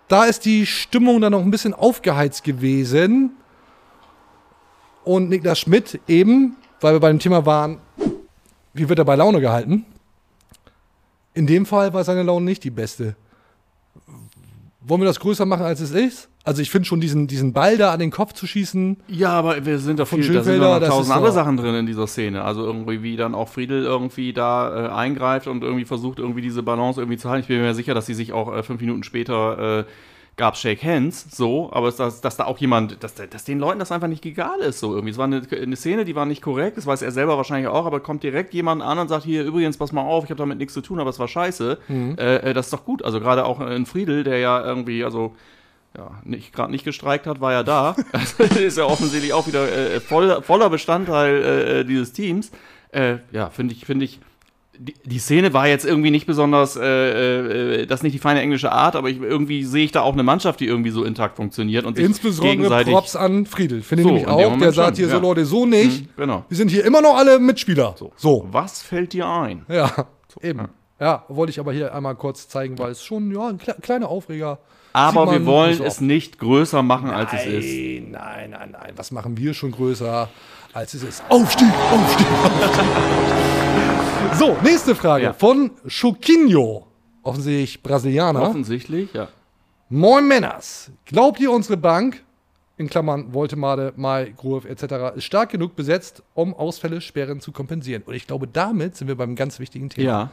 [0.08, 3.36] da ist die Stimmung dann noch ein bisschen aufgeheizt gewesen.
[5.04, 7.80] Und Niklas Schmidt eben, weil wir bei dem Thema waren,
[8.74, 9.86] wie wird er bei Laune gehalten?
[11.34, 13.14] In dem Fall war seine Laune nicht die beste.
[14.88, 16.28] Wollen wir das größer machen, als es ist?
[16.44, 18.96] Also ich finde schon diesen, diesen Ball da an den Kopf zu schießen.
[19.08, 21.84] Ja, aber wir sind da Von viel, da sind noch tausend andere Sachen drin in
[21.84, 22.42] dieser Szene.
[22.42, 26.62] Also irgendwie, wie dann auch Friedel irgendwie da äh, eingreift und irgendwie versucht, irgendwie diese
[26.62, 27.42] Balance irgendwie zu halten.
[27.42, 29.84] Ich bin mir sicher, dass sie sich auch äh, fünf Minuten später äh,
[30.38, 33.92] gab Shake Hands, so, aber dass, dass da auch jemand, dass, dass den Leuten das
[33.92, 35.10] einfach nicht egal ist, so irgendwie.
[35.10, 37.84] Es war eine, eine Szene, die war nicht korrekt, das weiß er selber wahrscheinlich auch,
[37.84, 40.58] aber kommt direkt jemand an und sagt, hier, übrigens, pass mal auf, ich habe damit
[40.58, 41.78] nichts zu tun, aber es war scheiße.
[42.16, 43.04] Äh, äh, das ist doch gut.
[43.04, 45.34] Also gerade auch in Friedel, der ja irgendwie, also
[45.96, 47.96] ja, nicht, gerade nicht gestreikt hat, war ja da.
[48.12, 52.52] Also ist ja offensichtlich auch wieder äh, voll, voller Bestandteil äh, dieses Teams.
[52.92, 54.20] Äh, ja, finde ich, finde ich.
[54.80, 58.40] Die, die Szene war jetzt irgendwie nicht besonders, äh, äh, das ist nicht die feine
[58.40, 61.36] englische Art, aber ich, irgendwie sehe ich da auch eine Mannschaft, die irgendwie so intakt
[61.36, 62.92] funktioniert und sich Insbesondere gegenseitig.
[62.92, 63.82] Props an Friedel.
[63.82, 64.58] Finde ich So, nämlich in dem auch.
[64.58, 65.22] Der sagt schon, hier so, ja.
[65.22, 66.02] Leute, so nicht.
[66.02, 66.44] Mhm, genau.
[66.48, 67.94] Wir sind hier immer noch alle Mitspieler.
[67.98, 68.12] So.
[68.16, 68.46] so.
[68.50, 69.66] Was fällt dir ein?
[69.68, 70.06] Ja,
[70.42, 70.68] eben.
[71.00, 74.08] Ja, wollte ich aber hier einmal kurz zeigen, weil es schon, ja, ein kle kleiner
[74.08, 74.58] Aufreger.
[74.92, 77.64] Aber wir wollen nicht so es nicht größer machen, als es ist.
[77.64, 78.92] Nein, nein, nein, nein.
[78.96, 80.28] Was machen wir schon größer,
[80.72, 81.22] als es ist?
[81.28, 82.84] Aufstieg, Aufstieg, Aufstieg.
[84.38, 85.32] so, nächste Frage Ja.
[85.32, 86.86] von Choquinho.
[87.22, 88.42] Offensichtlich Brasilianer.
[88.42, 89.28] Offensichtlich, ja.
[89.90, 90.90] Moin Männers.
[91.06, 92.22] Glaubt ihr, unsere Bank,
[92.76, 98.02] in Klammern Voltemade, Mai, Gruev etc., ist stark genug besetzt, um Ausfälle, Sperren zu kompensieren?
[98.06, 100.06] Und ich glaube, damit sind wir beim ganz wichtigen Thema.
[100.06, 100.30] Ja.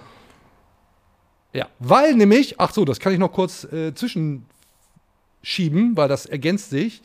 [1.53, 6.69] Ja, weil nämlich, ach so, das kann ich noch kurz äh, zwischenschieben, weil das ergänzt
[6.69, 7.01] sich.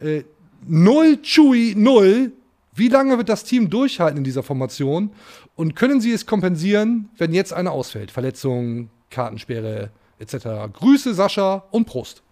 [0.00, 0.22] Äh,
[0.66, 2.32] null Chui, null.
[2.80, 5.10] Wie lange wird das Team durchhalten in dieser Formation?
[5.54, 8.10] Und können sie es kompensieren, wenn jetzt einer ausfällt?
[8.10, 10.34] Verletzung, Kartensperre etc.
[10.72, 12.22] Grüße, Sascha und Prost.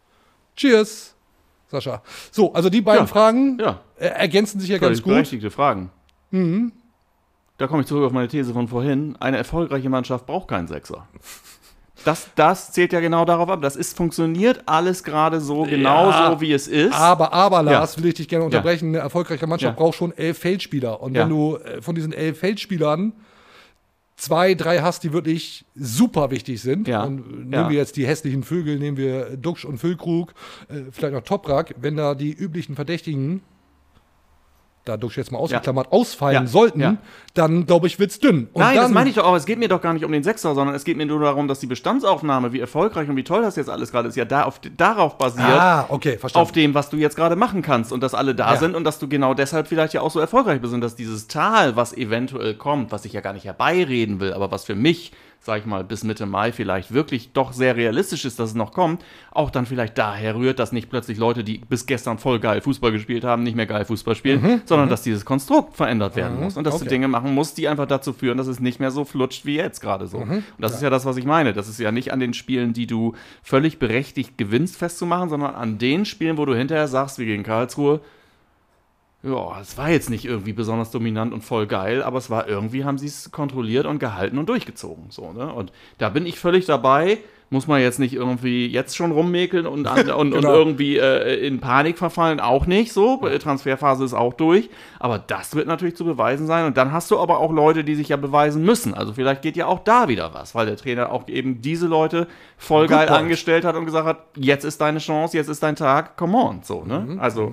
[0.57, 1.15] Cheers,
[1.67, 2.03] Sascha.
[2.31, 3.81] So, also die beiden Ja, Fragen ja.
[3.99, 5.13] äh, ergänzen sich ja Völlig ganz gut.
[5.13, 5.91] berechtigte Fragen.
[7.59, 9.17] Da komme ich zurück auf meine These von vorhin.
[9.21, 11.07] Eine erfolgreiche Mannschaft braucht keinen Sechser.
[12.05, 13.61] Das, das zählt ja genau darauf ab.
[13.63, 16.95] Das ist funktioniert alles gerade so, genau Ja, so, wie es ist.
[16.95, 17.63] Aber, aber, Ja.
[17.81, 18.89] Lars, will ich dich gerne unterbrechen.
[18.89, 19.83] Eine erfolgreiche Mannschaft Ja.
[19.85, 21.01] braucht schon elf Feldspieler.
[21.03, 21.23] Und Ja.
[21.23, 23.13] wenn du äh, von diesen elf Feldspielern
[24.17, 27.05] zwei, drei hast, die wirklich super wichtig sind, Ja.
[27.05, 27.69] und äh, nehmen Ja.
[27.71, 30.35] wir jetzt die hässlichen Vögel, nehmen wir Duxch und Füllkrug,
[30.69, 33.43] äh, vielleicht noch Toprak, wenn da die üblichen Verdächtigen,
[34.89, 36.47] da Duxch jetzt mal ausgeklammert, ausfallen Ja.
[36.47, 36.97] sollten, Ja.
[37.35, 38.49] dann glaube ich, wird's dünn.
[38.53, 39.37] Und Nein, das meine ich doch auch.
[39.37, 41.47] Es geht mir doch gar nicht um den Sechser, sondern es geht mir nur darum,
[41.49, 44.43] dass die Bestandsaufnahme, wie erfolgreich und wie toll das jetzt alles gerade ist, ja da
[44.45, 45.47] auf, darauf basiert.
[45.49, 46.43] Ah, okay, verstanden.
[46.43, 48.59] Auf dem, was du jetzt gerade machen kannst und dass alle da Ja.
[48.59, 51.29] sind und dass du genau deshalb vielleicht ja auch so erfolgreich bist und dass dieses
[51.29, 55.13] Tal, was eventuell kommt, was ich ja gar nicht herbeireden will, aber was für mich,
[55.41, 58.73] sag ich mal, bis Mitte Mai vielleicht wirklich doch sehr realistisch ist, dass es noch
[58.73, 62.61] kommt, auch dann vielleicht daher rührt, dass nicht plötzlich Leute, die bis gestern voll geil
[62.61, 64.91] Fußball gespielt haben, nicht mehr geil Fußball spielen, Mhm, sondern mhm.
[64.91, 66.85] dass dieses Konstrukt verändert werden Mhm, muss und dass okay.
[66.85, 69.57] du Dinge machen musst, die einfach dazu führen, dass es nicht mehr so flutscht wie
[69.57, 70.19] jetzt gerade so.
[70.19, 70.77] Mhm, Und das ja.
[70.77, 71.53] ist ja das, was ich meine.
[71.53, 75.79] Das ist ja nicht an den Spielen, die du völlig berechtigt gewinnst, festzumachen, sondern an
[75.79, 78.01] den Spielen, wo du hinterher sagst, wie gegen Karlsruhe,
[79.23, 82.85] ja, es war jetzt nicht irgendwie besonders dominant und voll geil, aber es war irgendwie,
[82.85, 85.11] haben sie es kontrolliert und gehalten und durchgezogen.
[85.11, 85.53] So, ne?
[85.53, 87.19] Und da bin ich völlig dabei.
[87.51, 90.53] Muss man jetzt nicht irgendwie jetzt schon rummäkeln und, an, und, und Genau.
[90.55, 93.17] irgendwie äh, in Panik verfallen, auch nicht so.
[93.39, 94.69] Transferphase ist auch durch.
[94.99, 96.67] Aber das wird natürlich zu beweisen sein.
[96.67, 98.93] Und dann hast du aber auch Leute, die sich ja beweisen müssen.
[98.93, 102.27] Also vielleicht geht ja auch da wieder was, weil der Trainer auch eben diese Leute
[102.59, 103.21] voll Good geil point.
[103.21, 106.61] angestellt hat und gesagt hat, jetzt ist deine Chance, jetzt ist dein Tag, come on.
[106.63, 107.17] So, ne?
[107.19, 107.53] also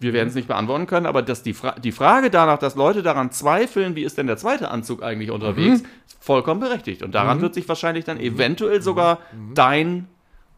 [0.00, 3.02] wir werden es nicht beantworten können, aber dass die, Fra die Frage danach, dass Leute
[3.02, 5.86] daran zweifeln, wie ist denn der zweite Anzug eigentlich unterwegs, Mhm.
[6.06, 7.02] ist vollkommen berechtigt.
[7.02, 7.42] Und daran Mhm.
[7.42, 9.18] wird sich wahrscheinlich dann eventuell sogar
[9.54, 10.08] dein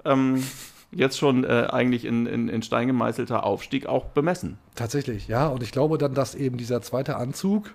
[0.04, 0.42] ähm,
[0.90, 4.58] jetzt schon äh, eigentlich in, in, in Stein gemeißelter Aufstieg auch bemessen.
[4.74, 5.48] Tatsächlich, ja.
[5.48, 7.74] Und ich glaube dann, dass eben dieser zweite Anzug,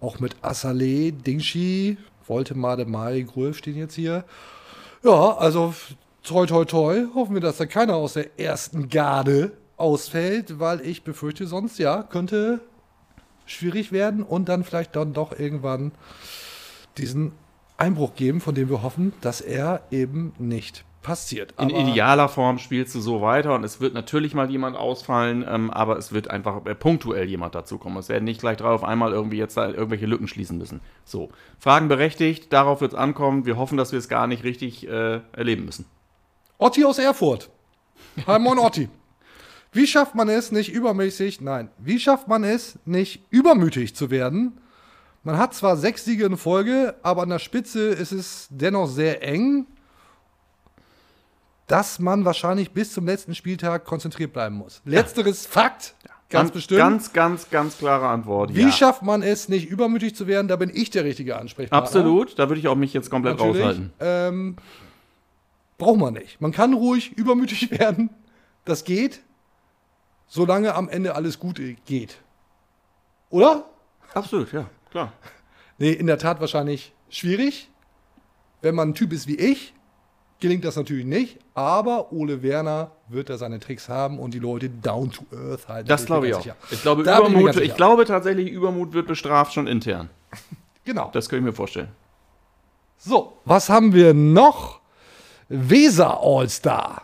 [0.00, 4.24] auch mit Assalé, Dingshi, Voltemade, Mai, Gröf stehen jetzt hier.
[5.02, 5.74] Ja, also
[6.22, 7.04] toi, toi, toi.
[7.14, 12.02] Hoffen wir, dass da keiner aus der ersten Garde ausfällt, weil ich befürchte, sonst ja,
[12.02, 12.60] könnte
[13.46, 15.92] schwierig werden und dann vielleicht dann doch irgendwann
[16.98, 17.32] diesen
[17.80, 21.52] Einbruch geben, von dem wir hoffen, dass er eben nicht passiert.
[21.58, 25.44] In Aber- idealer Form spielst du so weiter und es wird natürlich mal jemand ausfallen,
[25.48, 27.98] ähm, aber es wird einfach äh, punktuell jemand dazukommen.
[27.98, 30.80] Es werden nicht gleich drei auf einmal irgendwie jetzt da irgendwelche Lücken schließen müssen.
[31.06, 33.46] So, Fragen berechtigt, darauf wird es ankommen.
[33.46, 35.86] Wir hoffen, dass wir es gar nicht richtig äh, erleben müssen.
[36.58, 37.48] Otti aus Erfurt.
[38.26, 38.90] Hi, moin Otti.
[39.72, 44.58] Wie schafft man es nicht übermäßig, nein, wie schafft man es nicht übermütig zu werden?
[45.22, 49.22] Man hat zwar sechs Siege in Folge, aber an der Spitze ist es dennoch sehr
[49.22, 49.66] eng,
[51.66, 54.80] dass man wahrscheinlich bis zum letzten Spieltag konzentriert bleiben muss.
[54.84, 55.94] Letzteres Fakt,
[56.30, 56.80] ganz, bestimmt.
[56.80, 58.54] Ganz, ganz, ganz klare Antwort.
[58.54, 58.72] wie ja.
[58.72, 60.48] schafft man es nicht übermütig zu werden?
[60.48, 61.86] Da bin ich der richtige Ansprechpartner.
[61.86, 63.60] Absolut, da würde ich auch mich jetzt komplett Natürlich.
[63.60, 63.92] raushalten.
[64.00, 64.56] Ähm,
[65.76, 66.40] braucht man nicht.
[66.40, 68.08] Man kann ruhig übermütig werden.
[68.64, 69.20] Das geht,
[70.26, 72.18] solange am Ende alles gut geht.
[73.28, 73.66] Oder?
[74.12, 75.12] Absolut, ja, klar.
[75.78, 77.68] Nee, in der Tat wahrscheinlich schwierig.
[78.62, 79.72] Wenn man ein Typ ist wie ich,
[80.40, 81.38] gelingt das natürlich nicht.
[81.54, 85.88] Aber Ole Werner wird da seine Tricks haben und die Leute down to earth halten.
[85.88, 86.42] Das glaube ich auch.
[86.42, 86.56] sicher.
[86.70, 87.74] Ich glaube, Da ich Übermut, ich, sicher.
[87.74, 90.10] glaube tatsächlich, Übermut wird bestraft schon intern.
[90.84, 91.10] Genau.
[91.12, 91.88] Das kann ich mir vorstellen.
[92.96, 94.80] So, was haben wir noch?
[95.48, 97.02] Weser All-Star.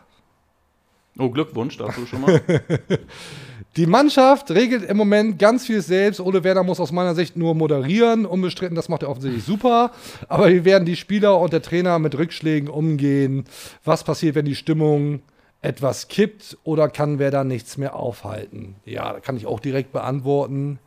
[1.19, 2.41] Oh, Glückwunsch dazu schon mal.
[3.77, 6.19] Die Mannschaft regelt im Moment ganz viel selbst.
[6.21, 8.25] Ole Werner muss aus meiner Sicht nur moderieren.
[8.25, 9.91] Unbestritten, das macht er offensichtlich super.
[10.29, 13.45] Aber wie werden die Spieler und der Trainer mit Rückschlägen umgehen?
[13.85, 15.21] Was passiert, wenn die Stimmung
[15.61, 16.57] etwas kippt?
[16.65, 18.77] Oder kann wer nichts mehr aufhalten?
[18.87, 20.79] Ja, da kann ich auch direkt beantworten.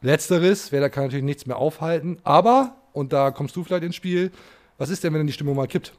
[0.00, 2.16] Letzteres, wer kann natürlich nichts mehr aufhalten.
[2.22, 4.30] Aber, und da kommst du vielleicht ins Spiel,
[4.78, 5.92] was ist denn, wenn die Stimmung mal kippt?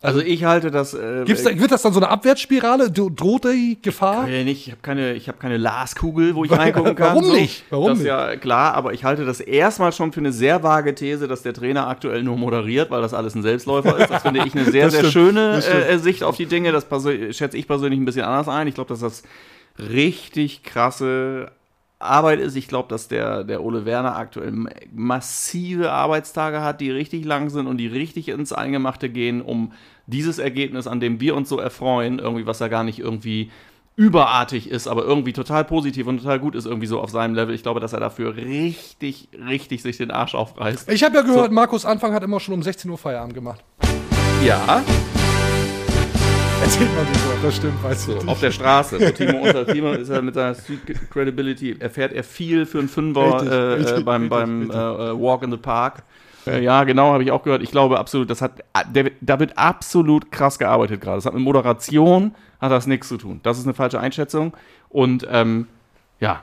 [0.00, 0.94] Also ich halte das.
[0.94, 2.90] Äh, Gibt's da, wird das dann so eine Abwärtsspirale?
[2.90, 4.28] Droht die Gefahr?
[4.28, 4.68] Ja, nicht.
[4.68, 7.16] Ich habe keine, ich hab keine Glaskugel, wo ich reingucken kann.
[7.16, 7.64] Warum nicht?
[7.70, 10.94] Warum das ist ja klar, aber ich halte das erstmal schon für eine sehr vage
[10.94, 14.10] These, dass der Trainer aktuell nur moderiert, weil das alles ein Selbstläufer ist.
[14.10, 16.70] Das finde ich eine sehr, sehr schöne äh, Sicht auf die Dinge.
[16.70, 16.86] Das
[17.36, 18.68] schätze ich persönlich ein bisschen anders ein.
[18.68, 19.24] Ich glaube, dass das
[19.78, 21.50] richtig krasse
[21.98, 22.56] Arbeit ist.
[22.56, 24.52] Ich glaube, dass der, der Ole Werner aktuell
[24.92, 29.72] massive Arbeitstage hat, die richtig lang sind und die richtig ins Eingemachte gehen, um
[30.06, 33.50] dieses Ergebnis, an dem wir uns so erfreuen, irgendwie, was ja gar nicht irgendwie
[33.96, 37.52] überartig ist, aber irgendwie total positiv und total gut ist, irgendwie so auf seinem Level.
[37.52, 40.88] Ich glaube, dass er dafür richtig, richtig sich den Arsch aufreißt.
[40.92, 43.64] Ich habe ja gehört, Markus Anfang hat immer schon um 16 Uhr Feierabend gemacht.
[44.44, 44.84] Ja,
[46.62, 48.20] Erzählt man sich so, das stimmt, weißt du.
[48.20, 48.98] so, auf der Straße.
[48.98, 50.80] So, Timo, unter Timo ist er mit seiner Street
[51.10, 54.76] Credibility, erfährt er viel für einen Fünfer Richtig, äh, richtig, äh, beim, richtig, beim richtig.
[54.76, 56.02] Äh, äh, Walk in the Park.
[56.46, 57.62] Äh, ja, genau, habe ich auch gehört.
[57.62, 61.18] Ich glaube absolut, das hat, der, da wird absolut krass gearbeitet gerade.
[61.18, 63.40] Das hat mit Moderation, hat das nichts zu tun.
[63.42, 64.56] Das ist eine falsche Einschätzung.
[64.88, 65.68] Und ähm,
[66.20, 66.42] ja,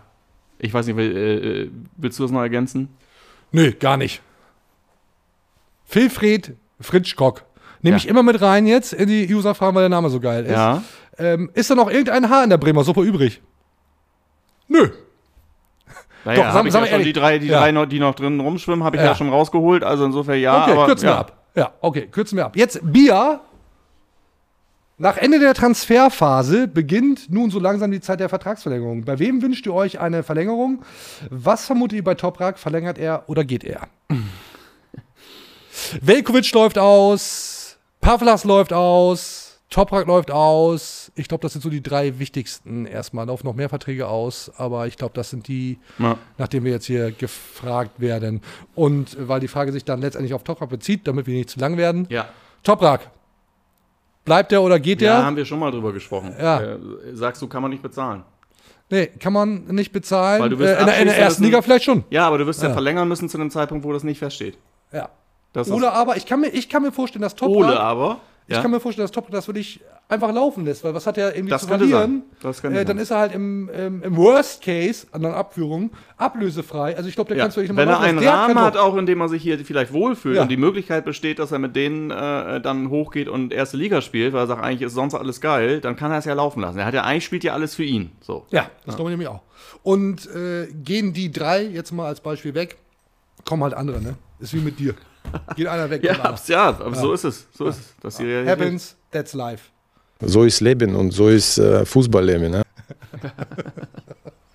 [0.60, 2.90] ich weiß nicht, will, äh, willst du das noch ergänzen?
[3.52, 4.22] Nö, gar nicht.
[5.92, 7.44] Wilfried Fritschkock.
[7.86, 8.04] Nehme Ja.
[8.04, 10.52] ich immer mit rein jetzt in die User-Fragen, weil der Name so geil ist.
[10.54, 10.82] Ja.
[11.20, 13.42] Ähm, ist da noch irgendein Haar in der Bremer Suppe übrig?
[14.68, 14.90] Nö.
[16.26, 17.60] Naja, Doch, sagen- ich sagen ja schon die drei, die Ja.
[17.60, 19.14] drei, noch, die noch drin rumschwimmen, habe ich ja.
[19.14, 19.84] Schon rausgeholt.
[19.84, 21.38] Also insofern ja, okay, aber kürzen wir ab.
[21.56, 22.56] Ja, okay, kürzen wir ab.
[22.58, 23.42] Jetzt Bia.
[24.98, 29.06] Nach Ende der Transferphase beginnt nun so langsam die Zeit der Vertragsverlängerung.
[29.06, 30.82] Bei wem wünscht ihr euch eine Verlängerung?
[31.30, 32.58] Was vermutet ihr bei Toprak?
[32.58, 33.82] Verlängert er oder geht er?
[36.02, 37.45] Velkovic läuft aus,
[38.06, 41.12] Pavlas läuft aus, Toprak läuft aus.
[41.16, 43.26] Ich glaube, das sind so die drei wichtigsten erstmal.
[43.26, 46.16] Laufen noch mehr Verträge aus, aber ich glaube, das sind die, Ja.
[46.38, 48.42] nachdem wir jetzt hier gefragt werden.
[48.76, 51.60] Und äh, weil die Frage sich dann letztendlich auf Toprak bezieht, damit wir nicht zu
[51.60, 52.06] lang werden.
[52.12, 52.28] Ja.
[52.62, 53.10] Toprak,
[54.24, 55.26] bleibt der oder geht Ja, der?
[55.26, 56.36] haben wir schon mal drüber gesprochen.
[56.40, 56.62] Ja.
[56.62, 56.78] Äh,
[57.14, 58.24] sagst du, kann man nicht bezahlen.
[58.92, 60.44] Nee, kann man nicht bezahlen.
[60.44, 62.04] Weil du wirst äh, in, der, in der ersten müssen- Liga vielleicht schon.
[62.12, 62.74] Ja, aber du wirst ja, Ja.
[62.74, 64.60] verlängern müssen zu einem Zeitpunkt, wo das nicht feststeht.
[64.94, 65.10] Ja.
[65.56, 67.56] Das Oder aber, ich kann mir, ich kann mir vorstellen, dass Toprak.
[67.70, 68.20] Ole aber.
[68.48, 68.62] Ich ja.
[68.62, 69.80] kann mir vorstellen, dass Toprak das wirklich
[70.10, 72.24] einfach laufen lässt, weil was hat er irgendwie Das zu verlieren?
[72.42, 75.90] Das könnte äh, dann ist er halt im, im, im Worst Case an der Abführung
[76.18, 76.96] ablösefrei.
[76.96, 77.44] Also ich glaube, der Ja.
[77.46, 79.58] kannst du wirklich Wenn er einen Rahmen kann hat, auch in dem er sich hier
[79.60, 80.42] vielleicht wohlfühlt Ja.
[80.44, 84.34] und die Möglichkeit besteht, dass er mit denen äh, dann hochgeht und erste Liga spielt,
[84.34, 86.78] weil er sagt, eigentlich ist sonst alles geil, dann kann er es ja laufen lassen.
[86.78, 88.12] Er hat ja eigentlich spielt ja alles für ihn.
[88.22, 88.46] So.
[88.52, 89.42] Ja, das glaube ich nämlich auch.
[89.82, 92.76] Und äh, gehen die drei jetzt mal als Beispiel weg,
[93.44, 94.16] kommen halt andere, ne?
[94.40, 94.94] Ist wie mit dir.
[95.56, 97.48] Geht einer weg, Ja, abs- ja, aber so ist es.
[97.58, 97.96] So ist es.
[98.02, 98.46] Das ist die.
[98.48, 99.66] Happens, that's life.
[100.22, 102.52] So ist Leben und so ist äh, Fußballleben.
[102.52, 102.62] Ne?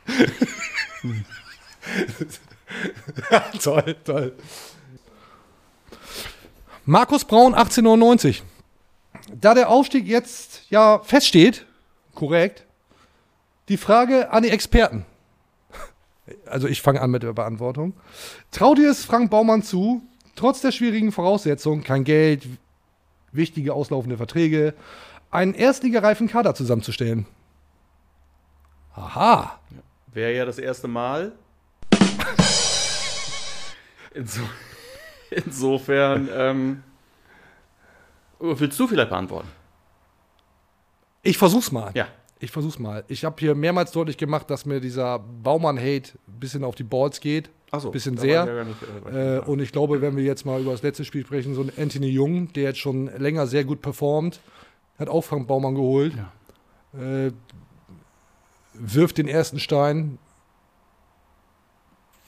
[3.62, 4.32] toll, toll.
[6.84, 8.42] Markus Braun, 1899.
[9.40, 11.66] Da der Aufstieg jetzt ja feststeht,
[12.14, 12.64] korrekt,
[13.68, 15.04] die Frage an die Experten.
[16.46, 17.92] Also ich fange an mit der Beantwortung.
[18.50, 20.02] Traut ihr es Frank Baumann zu,
[20.36, 22.46] trotz der schwierigen Voraussetzungen, kein Geld,
[23.32, 24.74] wichtige auslaufende Verträge,
[25.30, 27.26] einen erstligareifen Kader zusammenzustellen?
[28.94, 29.58] Aha.
[30.12, 31.32] Wäre ja das erste Mal.
[34.12, 34.42] Inso
[35.30, 36.82] insofern, ähm,
[38.40, 39.48] willst du vielleicht beantworten?
[41.22, 41.92] Ich versuch's mal.
[41.94, 42.08] Ja.
[42.40, 43.04] Ich versuch's mal.
[43.08, 47.20] Ich habe hier mehrmals deutlich gemacht, dass mir dieser Baumann-Hate ein bisschen auf die Balls
[47.20, 47.50] geht.
[47.72, 48.46] Ach so, bisschen sehr.
[48.46, 48.76] ja nicht,
[49.12, 51.62] äh, äh, und ich glaube, wenn wir jetzt mal über das letzte Spiel sprechen, so
[51.62, 54.40] ein Anthony Jung, der jetzt schon länger sehr gut performt,
[54.98, 56.14] hat auch Frank Baumann geholt.
[56.94, 57.30] Äh,
[58.74, 60.18] wirft den ersten Stein,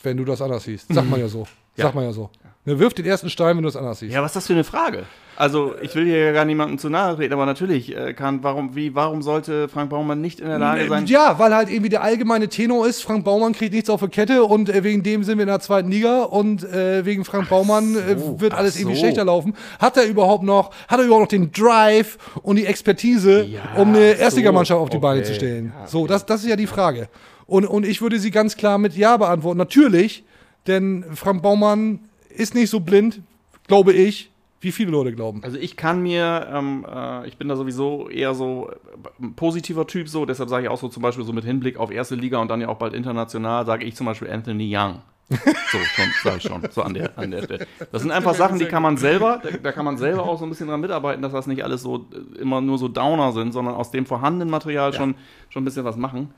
[0.03, 0.93] wenn du das anders siehst.
[0.93, 1.47] Sagt man ja so.
[1.77, 1.85] Ja.
[1.85, 2.31] Sagt man ja so.
[2.65, 4.13] Ne, wirft den ersten Stein, wenn du das anders siehst.
[4.13, 5.07] Ja, was ist das für eine Frage?
[5.37, 8.77] Also, ich will hier ja gar niemandem zu nahe treten, aber natürlich äh, kann, warum,
[8.77, 11.07] wie, warum sollte Frank Baumann nicht in der Lage sein?
[11.07, 14.45] Ja, weil halt irgendwie der allgemeine Tenor ist, Frank Baumann kriegt nichts auf die Kette
[14.45, 17.97] und äh, wegen dem sind wir in der zweiten Liga und äh, wegen Frank Baumann
[17.97, 19.01] äh, wird ach alles irgendwie so.
[19.01, 19.55] schlechter laufen.
[19.79, 23.89] Hat er überhaupt noch, hat er überhaupt noch den Drive und die Expertise, Ja, um
[23.89, 25.29] eine so, Erstligamannschaft auf die Beine okay.
[25.29, 25.73] zu stellen?
[25.81, 27.09] Ja, So, das, das ist ja die Frage.
[27.47, 29.59] Und, und ich würde sie ganz klar mit Ja beantworten.
[29.59, 30.25] Natürlich,
[30.67, 33.21] denn Frank Baumann ist nicht so blind,
[33.67, 34.31] glaube ich,
[34.63, 35.43] wie viele Leute glauben.
[35.43, 39.87] Also ich kann mir, ähm, äh, ich bin da sowieso eher so äh, ein positiver
[39.87, 42.39] Typ so, deshalb sage ich auch so zum Beispiel so mit Hinblick auf erste Liga
[42.39, 45.01] und dann ja auch bald international, sage ich zum Beispiel Anthony Young.
[45.73, 47.67] So, schon, sag ich schon, so an der, an der Stelle.
[47.91, 50.45] Das sind einfach Sachen, die kann man selber, da, da kann man selber auch so
[50.45, 53.53] ein bisschen dran mitarbeiten, dass das nicht alles so äh, immer nur so Downer sind,
[53.53, 55.15] sondern aus dem vorhandenen Material schon,
[55.49, 56.35] schon ein bisschen was machen.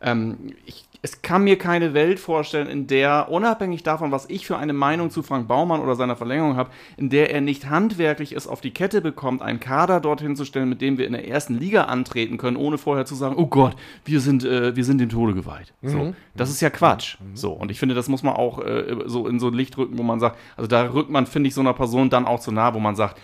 [0.00, 4.56] Ähm, ich, es kann mir keine Welt vorstellen, in der, unabhängig davon, was ich für
[4.56, 8.48] eine Meinung zu Frank Baumann oder seiner Verlängerung habe, in der er nicht handwerklich es
[8.48, 11.54] auf die Kette bekommt, einen Kader dorthin zu stellen, mit dem wir in der ersten
[11.54, 15.08] Liga antreten können, ohne vorher zu sagen, oh Gott, wir sind, äh, wir sind dem
[15.08, 15.72] Tode geweiht.
[15.82, 17.16] So, das ist ja Quatsch.
[17.34, 19.98] So, und ich finde, das muss man auch äh, so in so ein Licht rücken,
[19.98, 22.50] wo man sagt, also da rückt man, finde ich, so einer Person dann auch zu
[22.50, 23.20] nah, wo man sagt,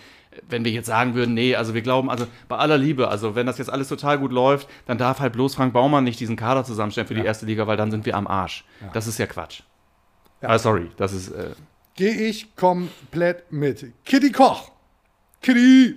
[0.47, 3.45] wenn wir jetzt sagen würden, nee, also wir glauben, also bei aller Liebe, also wenn
[3.45, 6.63] das jetzt alles total gut läuft, dann darf halt bloß Frank Baumann nicht diesen Kader
[6.63, 8.65] zusammenstellen für die erste Liga, weil dann sind wir am Arsch.
[8.93, 9.61] Das ist ja Quatsch.
[10.41, 11.29] Ah, sorry, das ist.
[11.29, 11.51] Äh,
[11.95, 13.93] Gehe ich komplett mit.
[14.03, 14.71] Kitty Koch.
[15.41, 15.95] Kitty.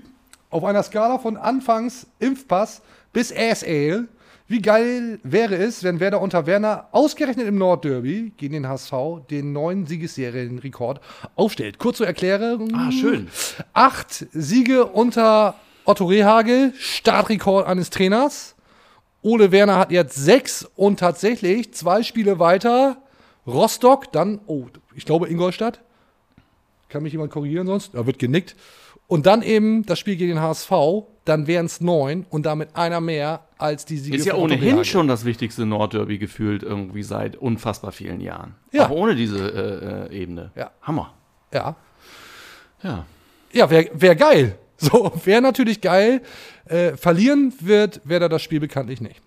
[0.50, 2.82] Auf einer Skala von Anfangs Impfpass
[3.12, 4.08] bis ASL.
[4.50, 8.92] Wie geil wäre es, wenn Werder unter Werner ausgerechnet im Nordderby gegen den HSV
[9.30, 11.02] den neuen Siegesserienrekord
[11.36, 11.78] aufstellt?
[11.78, 12.74] Kurz zur Erklärung.
[12.74, 13.28] ah, schön.
[13.74, 18.54] Acht Siege unter Otto Rehagel, Startrekord eines Trainers.
[19.20, 23.02] Ole Werner hat jetzt sechs und tatsächlich zwei Spiele weiter.
[23.46, 25.80] Rostock, dann, oh, ich glaube Ingolstadt.
[26.88, 27.94] Kann mich jemand korrigieren sonst?
[27.94, 28.56] Da wird genickt.
[29.08, 30.70] Und dann eben das Spiel gegen den HSV,
[31.24, 35.08] dann wären es neun und damit einer mehr als die Siege Ist ja ohnehin schon
[35.08, 38.54] das wichtigste Nordderby gefühlt irgendwie seit unfassbar vielen Jahren.
[38.70, 38.86] Ja.
[38.86, 40.52] Auch ohne diese äh, äh, Ebene.
[40.54, 40.70] Ja.
[40.82, 41.14] Hammer.
[41.52, 41.76] Ja.
[42.82, 43.06] Ja.
[43.52, 44.58] Ja, wäre wär geil.
[44.80, 46.22] So, wäre natürlich geil.
[46.66, 49.20] Äh, verlieren wird Werder das Spiel bekanntlich nicht.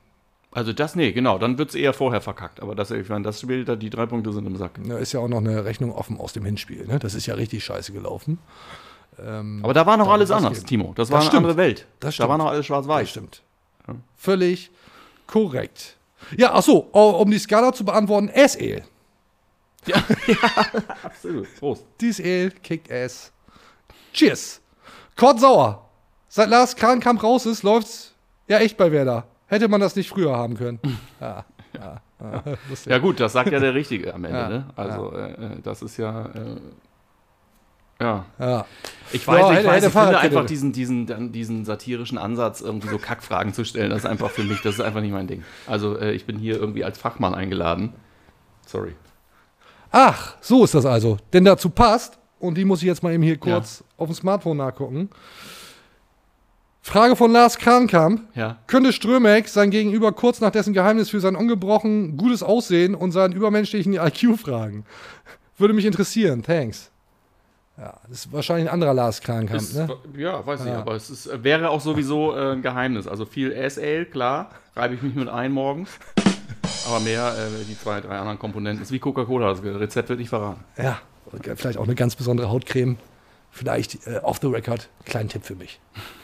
[0.52, 2.62] Also das, nee, genau, dann wird es eher vorher verkackt.
[2.62, 4.80] Aber das, ich meine, das Spiel, da die drei Punkte sind im Sack.
[4.86, 6.88] Da ist ja auch noch eine Rechnung offen aus dem Hinspiel.
[6.88, 7.00] Ne?
[7.00, 8.40] Das ist ja richtig scheiße gelaufen.
[9.20, 10.68] Ähm, Aber da war noch alles anders, geben.
[10.68, 10.94] Timo.
[10.96, 11.38] Das Das war eine stimmt.
[11.46, 11.86] andere Welt.
[12.00, 12.30] Das Da stimmt.
[12.30, 13.10] war noch alles schwarz-weiß.
[13.10, 13.44] stimmt.
[14.16, 14.72] Völlig
[15.28, 15.98] korrekt.
[16.38, 18.84] Ja, ach so, oh, um die Skala zu beantworten, SL.
[21.04, 21.48] Absolut.
[21.60, 21.86] Prost.
[22.00, 23.32] Dies Ale, kickt ass.
[24.14, 24.62] Cheers.
[25.16, 25.88] Kurt Sauer.
[26.30, 28.14] Seit Lars Krankamp raus ist, läuft's
[28.48, 29.26] ja echt bei Werder.
[29.48, 30.80] Hätte man das nicht früher haben können.
[31.20, 32.44] Ja, ja, ja.
[32.86, 34.38] Ja gut, das sagt ja der Richtige am Ende.
[34.40, 34.66] Ja, ne?
[34.76, 36.26] Also äh, äh, das ist ja...
[36.28, 36.58] Äh,
[38.02, 38.26] ja.
[38.40, 38.66] ja.
[39.14, 42.98] Ich weiß, Ja, ich, weiß ich finde einfach diesen, diesen, diesen satirischen Ansatz, irgendwie so
[42.98, 45.44] Kackfragen zu stellen, das ist einfach für mich, das ist einfach nicht mein Ding.
[45.68, 47.94] Also äh, ich bin hier irgendwie als Fachmann eingeladen.
[48.66, 48.96] Sorry.
[49.92, 51.18] Ach, so ist das also.
[51.34, 54.58] Denn dazu passt, und die muss ich jetzt mal eben hier kurz auf dem Smartphone
[54.58, 55.10] nachgucken.
[56.82, 58.22] Frage von Lars Krankamp.
[58.34, 58.58] Ja.
[58.68, 63.34] Könnte Strömeck sein Gegenüber kurz nach dessen Geheimnis für sein ungebrochen gutes Aussehen und seinen
[63.34, 64.86] übermenschlichen IQ fragen?
[65.58, 66.42] Würde mich interessieren.
[66.42, 66.91] Thanks.
[67.78, 69.90] Ja, das ist wahrscheinlich ein anderer Lars Krankamp, Ist, ne?
[70.18, 70.80] Ja, weiß ich, Ja.
[70.80, 73.08] aber es ist, wäre auch sowieso äh, ein Geheimnis.
[73.08, 75.90] Also viel SL, klar, reibe ich mich mit ein morgens.
[76.88, 80.30] Aber mehr, äh, die zwei, drei anderen Komponenten, ist wie Coca-Cola, das Rezept wird nicht
[80.30, 80.64] verraten.
[80.78, 81.00] Ja,
[81.56, 82.98] vielleicht auch eine ganz besondere Hautcreme.
[83.52, 85.80] Vielleicht äh, off the record, kleinen Tipp für mich.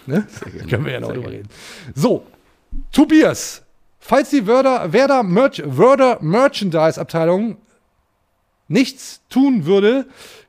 [0.05, 0.25] Ne?
[0.69, 1.49] Können wir ja noch drüber reden.
[1.93, 2.25] So,
[2.91, 3.63] Tobias,
[3.99, 7.57] falls die Werder, Werder, Merch, Werder Merchandise Abteilung
[8.69, 10.05] nichts tun würde,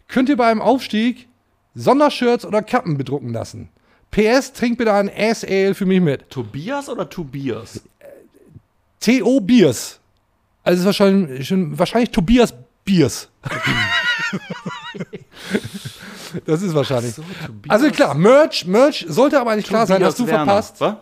[0.09, 1.29] könnt ihr bei einem Aufstieg
[1.75, 3.69] Sondershirts oder Kappen bedrucken lassen.
[4.11, 6.29] PS, trinkt bitte ein Ass Ale für mich mit.
[6.31, 7.83] Tobias oder Tobias?
[9.01, 9.41] T.O.
[9.41, 10.01] Biers.
[10.65, 12.53] Also es ist wahrscheinlich, schon, wahrscheinlich Tobias
[12.85, 13.29] Biers.
[16.47, 17.15] das ist wahrscheinlich.
[17.69, 19.99] also klar, Merch, Merch sollte aber eigentlich klar sein.
[19.99, 20.45] Tobias Hast du Werner.
[20.45, 20.81] verpasst?
[20.81, 20.95] Was?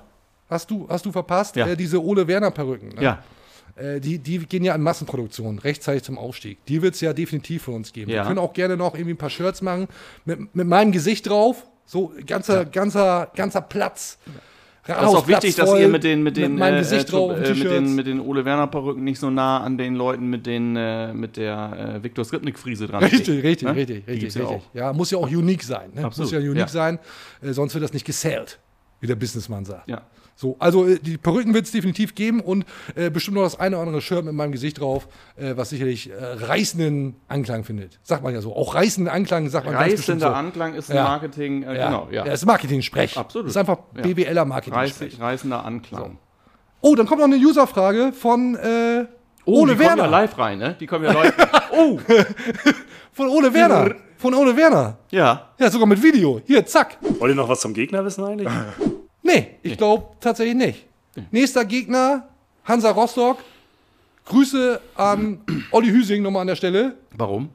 [0.48, 1.56] Hast du, hast du verpasst?
[1.56, 1.66] Ja.
[1.66, 2.90] Äh, diese Ole Werner Perücken.
[2.90, 3.02] Ne?
[3.02, 3.22] Ja.
[3.76, 6.64] Äh, die, die gehen ja in Massenproduktion, rechtzeitig zum Aufstieg.
[6.66, 8.10] Die wird es ja definitiv von uns geben.
[8.10, 8.22] Ja.
[8.22, 9.86] Wir können auch gerne noch irgendwie ein paar Shirts machen
[10.24, 11.66] mit, mit meinem Gesicht drauf.
[11.84, 14.18] So ganzer, ganzer, ganzer Platz.
[14.86, 17.32] Das ist auch wichtig, dass ihr mit den, mit den, meinem äh, Gesicht äh, drauf
[17.32, 20.28] auf äh, mit den, mit den Ole Werner Perücken nicht so nah an den Leuten
[20.28, 23.74] mit den, äh, mit der äh, Viktor Skripnik Friese dran Richtig, steht, richtig, ne?
[23.74, 24.70] richtig, Die richtig, ja richtig.
[24.74, 25.90] Ja, muss ja auch unique sein.
[25.92, 26.04] Ne?
[26.04, 26.68] Absolut, Muss ja unique ja.
[26.68, 26.98] sein,
[27.42, 28.60] äh, sonst wird das nicht gesellt,
[29.00, 29.88] wie der Businessmann sagt.
[29.88, 30.02] Ja.
[30.38, 33.76] So, also äh, die Perücken wird es definitiv geben und äh, bestimmt noch das eine
[33.76, 37.98] oder andere Shirt mit meinem Gesicht drauf, äh, was sicherlich äh, reißenden Anklang findet.
[38.02, 38.54] Sagt man ja so.
[38.54, 40.34] Auch reißenden Anklang sagt man ganz bestimmt Reißender so.
[40.46, 41.04] Anklang ist Ja.
[41.04, 41.86] Marketing, äh, Ja.
[41.86, 42.26] genau, ja.
[42.26, 43.16] Ja, ist Marketing-Sprech.
[43.16, 43.48] Absolut.
[43.48, 44.02] Ist einfach Ja.
[44.02, 45.12] BWLer Marketing-Sprech.
[45.14, 46.18] Reiß, reißender Anklang.
[46.82, 49.06] Oh, dann kommt noch eine User-Frage von äh,
[49.48, 50.08] Oh, Ole die kommen ja Werner.
[50.10, 50.76] live rein, ne?
[50.78, 51.34] Die kommen ja live.
[51.72, 51.98] oh!
[53.12, 53.94] Von Ole Werner.
[54.18, 54.98] Von Ole Werner.
[55.10, 55.50] Ja.
[55.58, 56.40] Ja, sogar mit Video.
[56.44, 56.98] Hier, zack.
[57.18, 58.48] Wollt ihr noch was zum Gegner wissen eigentlich?
[59.26, 60.86] Nee, ich glaube tatsächlich nicht.
[61.30, 62.28] Nächster Gegner,
[62.64, 63.38] Hansa Rostock.
[64.26, 66.94] Grüße an Olli Hüsing nochmal an der Stelle.
[67.16, 67.48] Warum?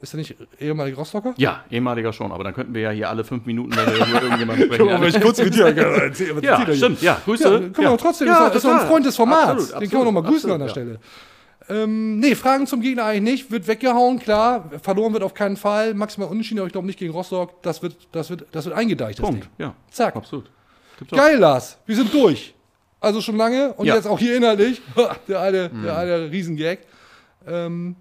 [0.00, 1.32] Ist er nicht ehemaliger Rostocker?
[1.36, 3.86] Ja, ehemaliger schon, aber dann könnten wir ja hier alle fünf Minuten, über
[4.22, 4.86] irgendjemanden sprechen.
[4.88, 7.44] Können wir mal kurz mit dir Ja, er stimmt, ja, Grüße.
[7.44, 7.96] Ja, können wir Ja.
[7.96, 8.86] trotzdem, Ja, doch- ist doch ein.
[8.88, 9.50] Freund des Formats.
[9.72, 10.70] Absolut, Den können wir noch mal grüßen absolut, an der ja.
[10.72, 11.00] Stelle.
[11.84, 13.50] Ähm, nee, Fragen zum Gegner eigentlich nicht.
[13.52, 14.68] Wird weggehauen, klar.
[14.82, 15.94] Verloren wird auf keinen Fall.
[15.94, 17.62] Maximal unentschieden, aber ich glaube nicht gegen Rostock.
[17.62, 19.50] Das wird, das wird, das wird eingedeicht, das Punkt, Ding.
[19.58, 19.74] ja.
[19.92, 20.16] Zack.
[20.16, 20.50] Absolut.
[21.10, 21.78] Geil, Lars.
[21.86, 22.54] Wir sind durch.
[23.00, 23.96] Also schon lange und Ja.
[23.96, 24.80] jetzt auch hier inhaltlich.
[25.28, 26.78] der eine, der eine Riesengag.
[27.46, 27.96] Ähm,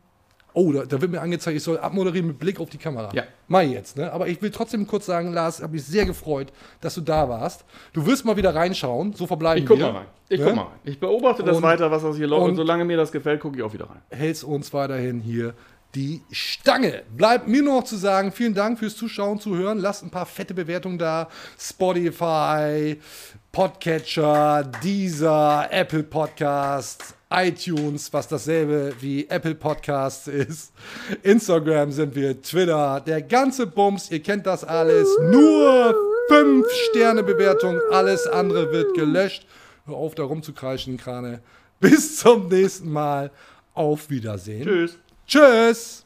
[0.53, 3.09] oh, da, da wird mir angezeigt, ich soll abmoderieren mit Blick auf die Kamera.
[3.13, 3.23] Ja.
[3.47, 4.11] Mal jetzt, ne?
[4.13, 7.65] Aber ich will trotzdem kurz sagen, Lars, habe mich sehr gefreut, dass du da warst.
[7.93, 9.13] Du wirst mal wieder reinschauen.
[9.13, 9.87] So verbleiben Ich guck wir.
[9.91, 10.05] mal rein.
[10.29, 10.45] Ich Ne?
[10.45, 10.71] guck mal rein.
[10.83, 12.43] Ich beobachte das Und- weiter, was das hier läuft.
[12.43, 14.01] Und und- solange mir das gefällt, gucke ich auch wieder rein.
[14.11, 15.53] hältst uns weiterhin hier
[15.95, 17.03] die Stange.
[17.15, 19.79] Bleibt mir nur noch zu sagen, vielen Dank fürs Zuschauen, Zuhören.
[19.79, 21.29] Lasst ein paar fette Bewertungen da.
[21.59, 22.97] Spotify,
[23.51, 30.73] Podcatcher, Deezer, Apple Podcasts, iTunes, was dasselbe wie Apple Podcasts ist.
[31.23, 35.09] Instagram sind wir, Twitter, der ganze Bums, ihr kennt das alles.
[35.21, 35.95] Nur
[36.29, 39.45] 5 Sterne Bewertung, alles andere wird gelöscht.
[39.85, 41.41] Hör auf, da rumzukreischen, Krane.
[41.79, 43.31] Bis zum nächsten Mal.
[43.73, 44.63] Auf Wiedersehen.
[44.63, 44.97] Tschüss.
[45.31, 46.03] Tschüss.